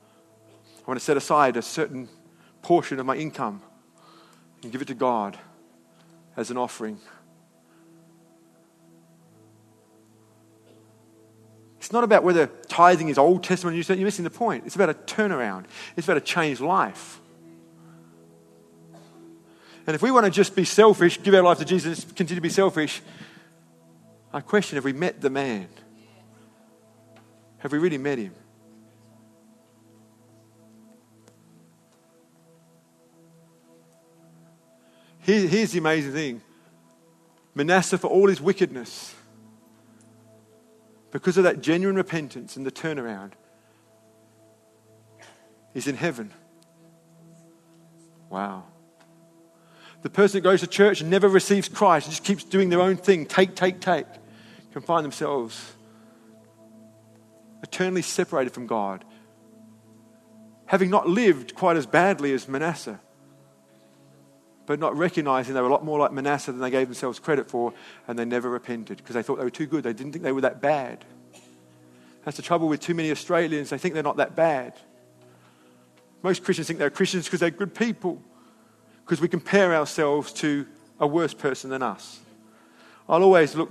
I 0.78 0.90
want 0.90 0.98
to 0.98 1.04
set 1.04 1.16
aside 1.16 1.56
a 1.56 1.62
certain 1.62 2.08
portion 2.60 2.98
of 2.98 3.06
my 3.06 3.16
income 3.16 3.62
and 4.62 4.72
give 4.72 4.82
it 4.82 4.88
to 4.88 4.94
God 4.94 5.38
as 6.36 6.50
an 6.50 6.56
offering. 6.56 6.98
It's 11.78 11.92
not 11.92 12.04
about 12.04 12.22
whether 12.22 12.46
tithing 12.68 13.08
is 13.08 13.18
Old 13.18 13.42
Testament 13.42 13.74
or 13.74 13.76
New 13.76 13.82
Testament. 13.82 14.00
You're 14.00 14.06
missing 14.06 14.24
the 14.24 14.30
point. 14.30 14.66
It's 14.66 14.76
about 14.76 14.90
a 14.90 14.94
turnaround, 14.94 15.64
it's 15.96 16.06
about 16.06 16.16
a 16.16 16.20
changed 16.20 16.60
life. 16.60 17.20
And 19.86 19.94
if 19.94 20.02
we 20.02 20.10
want 20.10 20.26
to 20.26 20.30
just 20.30 20.54
be 20.54 20.64
selfish, 20.64 21.22
give 21.22 21.34
our 21.34 21.42
life 21.42 21.58
to 21.58 21.64
Jesus, 21.64 22.04
continue 22.04 22.36
to 22.36 22.40
be 22.40 22.48
selfish, 22.48 23.02
I 24.32 24.40
question 24.40 24.76
have 24.76 24.84
we 24.84 24.92
met 24.92 25.20
the 25.20 25.30
man? 25.30 25.68
Have 27.58 27.72
we 27.72 27.78
really 27.78 27.98
met 27.98 28.18
him? 28.18 28.34
Here, 35.20 35.46
here's 35.46 35.72
the 35.72 35.78
amazing 35.78 36.12
thing 36.12 36.42
Manasseh, 37.54 37.98
for 37.98 38.08
all 38.08 38.28
his 38.28 38.40
wickedness, 38.40 39.14
because 41.10 41.36
of 41.36 41.44
that 41.44 41.60
genuine 41.60 41.96
repentance 41.96 42.56
and 42.56 42.64
the 42.64 42.72
turnaround, 42.72 43.32
is 45.74 45.86
in 45.86 45.96
heaven. 45.96 46.32
Wow. 48.30 48.64
The 50.02 50.10
person 50.10 50.38
that 50.38 50.42
goes 50.42 50.60
to 50.60 50.66
church 50.66 51.00
and 51.00 51.10
never 51.10 51.28
receives 51.28 51.68
Christ 51.68 52.06
and 52.06 52.12
just 52.12 52.24
keeps 52.24 52.44
doing 52.44 52.68
their 52.68 52.80
own 52.80 52.96
thing, 52.96 53.24
take, 53.24 53.54
take, 53.54 53.80
take, 53.80 54.06
can 54.72 54.82
find 54.82 55.04
themselves 55.04 55.72
eternally 57.62 58.02
separated 58.02 58.52
from 58.52 58.66
God. 58.66 59.04
having 60.72 60.88
not 60.88 61.06
lived 61.06 61.54
quite 61.54 61.76
as 61.76 61.84
badly 61.84 62.32
as 62.32 62.48
Manasseh, 62.48 62.98
but 64.64 64.78
not 64.78 64.96
recognizing 64.96 65.52
they 65.52 65.60
were 65.60 65.66
a 65.66 65.70
lot 65.70 65.84
more 65.84 65.98
like 65.98 66.12
Manasseh 66.12 66.50
than 66.50 66.62
they 66.62 66.70
gave 66.70 66.86
themselves 66.86 67.18
credit 67.18 67.50
for, 67.50 67.74
and 68.08 68.18
they 68.18 68.24
never 68.24 68.48
repented 68.48 68.96
because 68.96 69.12
they 69.14 69.22
thought 69.22 69.36
they 69.36 69.44
were 69.44 69.50
too 69.50 69.66
good. 69.66 69.84
They 69.84 69.92
didn't 69.92 70.12
think 70.12 70.24
they 70.24 70.32
were 70.32 70.40
that 70.40 70.62
bad. 70.62 71.04
That's 72.24 72.38
the 72.38 72.42
trouble 72.42 72.68
with 72.68 72.80
too 72.80 72.94
many 72.94 73.10
Australians. 73.10 73.68
They 73.68 73.76
think 73.76 73.92
they're 73.92 74.02
not 74.02 74.16
that 74.16 74.34
bad. 74.34 74.72
Most 76.22 76.42
Christians 76.42 76.68
think 76.68 76.78
they're 76.78 76.88
Christians 76.88 77.26
because 77.26 77.40
they're 77.40 77.50
good 77.50 77.74
people, 77.74 78.22
because 79.04 79.20
we 79.20 79.28
compare 79.28 79.74
ourselves 79.74 80.32
to 80.32 80.66
a 80.98 81.06
worse 81.06 81.34
person 81.34 81.70
than 81.70 81.82
us. 81.82 82.20
I'll 83.08 83.22
always 83.22 83.54
look 83.54 83.70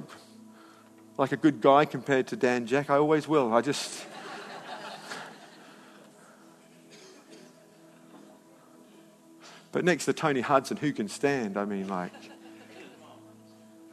like 1.18 1.32
a 1.32 1.38
good 1.38 1.62
guy 1.62 1.86
compared 1.86 2.28
to 2.28 2.36
Dan 2.36 2.68
Jack. 2.68 2.90
I 2.90 2.98
always 2.98 3.28
will. 3.28 3.54
I 3.54 3.62
just. 3.62 4.06
but 9.72 9.86
next 9.86 10.06
to 10.06 10.14
Tony 10.14 10.42
Hudson, 10.42 10.78
who 10.78 10.92
can 10.92 11.08
stand? 11.08 11.58
I 11.58 11.66
mean, 11.66 11.88
like. 11.88 12.12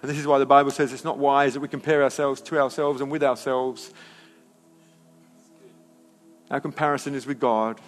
And 0.01 0.09
this 0.09 0.19
is 0.19 0.27
why 0.27 0.39
the 0.39 0.47
Bible 0.47 0.71
says 0.71 0.93
it's 0.93 1.05
not 1.05 1.19
wise 1.19 1.55
that 1.55 1.61
we 1.61 1.69
compare 1.69 2.03
ourselves 2.05 2.41
to 2.43 2.59
ourselves 2.61 3.01
and 3.01 3.11
with 3.11 3.23
ourselves. 3.23 3.93
Our 6.51 6.61
comparison 6.61 7.15
is 7.15 7.27
with 7.27 7.41
God. 7.41 7.81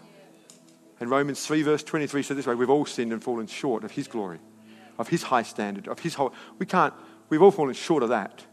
And 1.01 1.11
Romans 1.11 1.45
3, 1.45 1.63
verse 1.63 1.83
23 1.83 2.23
says 2.23 2.37
this 2.37 2.47
way 2.47 2.55
We've 2.55 2.71
all 2.71 2.87
sinned 2.87 3.13
and 3.13 3.23
fallen 3.23 3.47
short 3.47 3.85
of 3.85 3.91
His 3.91 4.07
glory, 4.07 4.39
of 4.99 5.09
His 5.09 5.25
high 5.25 5.43
standard, 5.43 5.89
of 5.89 5.99
His 5.99 6.15
whole. 6.15 6.33
We 6.59 6.67
can't, 6.67 6.95
we've 7.31 7.43
all 7.43 7.51
fallen 7.51 7.75
short 7.75 8.03
of 8.03 8.11
that. 8.11 8.45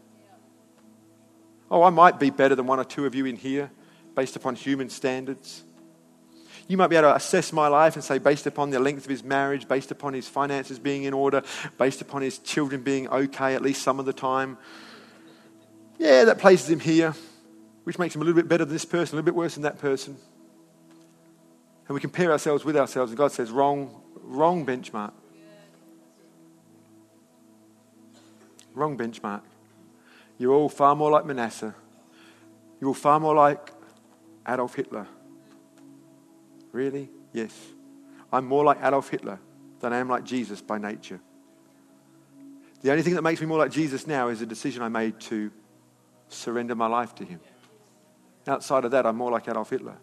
Oh, 1.70 1.82
I 1.82 1.90
might 1.90 2.18
be 2.18 2.30
better 2.30 2.54
than 2.54 2.66
one 2.66 2.80
or 2.80 2.84
two 2.84 3.04
of 3.04 3.14
you 3.14 3.26
in 3.26 3.36
here 3.36 3.70
based 4.16 4.36
upon 4.36 4.54
human 4.54 4.88
standards. 4.88 5.62
You 6.66 6.76
might 6.76 6.88
be 6.88 6.96
able 6.96 7.10
to 7.10 7.16
assess 7.16 7.52
my 7.52 7.68
life 7.68 7.94
and 7.94 8.04
say, 8.04 8.18
based 8.18 8.46
upon 8.46 8.70
the 8.70 8.80
length 8.80 9.04
of 9.04 9.10
his 9.10 9.22
marriage, 9.22 9.68
based 9.68 9.90
upon 9.90 10.12
his 10.12 10.28
finances 10.28 10.78
being 10.78 11.04
in 11.04 11.14
order, 11.14 11.42
based 11.78 12.00
upon 12.00 12.22
his 12.22 12.38
children 12.38 12.82
being 12.82 13.08
okay 13.08 13.54
at 13.54 13.62
least 13.62 13.82
some 13.82 13.98
of 13.98 14.06
the 14.06 14.12
time. 14.12 14.58
Yeah, 15.98 16.24
that 16.24 16.38
places 16.38 16.68
him 16.68 16.80
here, 16.80 17.14
which 17.84 17.98
makes 17.98 18.14
him 18.14 18.22
a 18.22 18.24
little 18.24 18.40
bit 18.40 18.48
better 18.48 18.64
than 18.64 18.74
this 18.74 18.84
person, 18.84 19.14
a 19.14 19.16
little 19.16 19.24
bit 19.24 19.34
worse 19.34 19.54
than 19.54 19.62
that 19.62 19.78
person. 19.78 20.16
And 21.88 21.94
we 21.94 22.00
compare 22.02 22.30
ourselves 22.30 22.66
with 22.66 22.76
ourselves, 22.76 23.10
and 23.10 23.16
God 23.16 23.32
says, 23.32 23.50
wrong, 23.50 24.02
wrong 24.22 24.66
benchmark. 24.66 25.12
Wrong 28.74 28.96
benchmark. 28.96 29.40
You're 30.36 30.52
all 30.52 30.68
far 30.68 30.94
more 30.94 31.10
like 31.10 31.24
Manasseh. 31.24 31.74
You're 32.78 32.88
all 32.88 32.94
far 32.94 33.18
more 33.18 33.34
like 33.34 33.72
Adolf 34.46 34.74
Hitler. 34.74 35.06
Really? 36.72 37.08
Yes. 37.32 37.56
I'm 38.30 38.44
more 38.44 38.64
like 38.64 38.78
Adolf 38.82 39.08
Hitler 39.08 39.40
than 39.80 39.94
I 39.94 39.96
am 39.96 40.10
like 40.10 40.24
Jesus 40.24 40.60
by 40.60 40.76
nature. 40.76 41.20
The 42.82 42.90
only 42.90 43.02
thing 43.02 43.14
that 43.14 43.22
makes 43.22 43.40
me 43.40 43.46
more 43.46 43.58
like 43.58 43.72
Jesus 43.72 44.06
now 44.06 44.28
is 44.28 44.42
a 44.42 44.46
decision 44.46 44.82
I 44.82 44.88
made 44.88 45.18
to 45.20 45.50
surrender 46.28 46.74
my 46.74 46.86
life 46.86 47.14
to 47.16 47.24
Him. 47.24 47.40
Outside 48.46 48.84
of 48.84 48.90
that, 48.90 49.06
I'm 49.06 49.16
more 49.16 49.30
like 49.30 49.48
Adolf 49.48 49.70
Hitler 49.70 49.96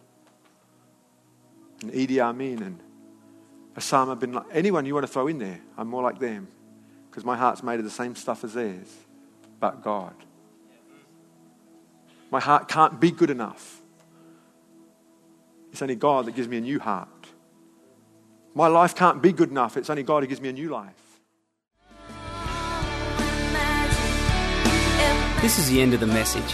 and 1.81 1.91
Idi 1.91 2.19
Amin 2.19 2.61
and 2.61 2.79
Osama 3.75 4.19
bin 4.19 4.33
Laden. 4.33 4.51
Anyone 4.51 4.85
you 4.85 4.93
want 4.93 5.05
to 5.05 5.11
throw 5.11 5.27
in 5.27 5.37
there, 5.37 5.59
I'm 5.77 5.87
more 5.87 6.03
like 6.03 6.19
them 6.19 6.47
because 7.09 7.25
my 7.25 7.37
heart's 7.37 7.63
made 7.63 7.79
of 7.79 7.85
the 7.85 7.91
same 7.91 8.15
stuff 8.15 8.43
as 8.43 8.53
theirs, 8.53 8.93
but 9.59 9.81
God. 9.81 10.13
My 12.31 12.39
heart 12.39 12.67
can't 12.67 12.99
be 12.99 13.11
good 13.11 13.29
enough. 13.29 13.81
It's 15.71 15.81
only 15.81 15.95
God 15.95 16.25
that 16.25 16.35
gives 16.35 16.47
me 16.47 16.57
a 16.57 16.61
new 16.61 16.79
heart. 16.79 17.09
My 18.53 18.67
life 18.67 18.95
can't 18.95 19.21
be 19.21 19.31
good 19.33 19.49
enough. 19.49 19.77
It's 19.77 19.89
only 19.89 20.03
God 20.03 20.23
who 20.23 20.27
gives 20.27 20.41
me 20.41 20.49
a 20.49 20.53
new 20.53 20.69
life. 20.69 20.93
This 25.41 25.59
is 25.59 25.69
the 25.69 25.81
end 25.81 25.93
of 25.93 25.99
the 25.99 26.07
message. 26.07 26.53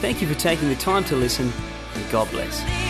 Thank 0.00 0.20
you 0.20 0.28
for 0.28 0.38
taking 0.38 0.68
the 0.68 0.74
time 0.74 1.04
to 1.04 1.16
listen, 1.16 1.52
and 1.94 2.10
God 2.10 2.30
bless. 2.30 2.85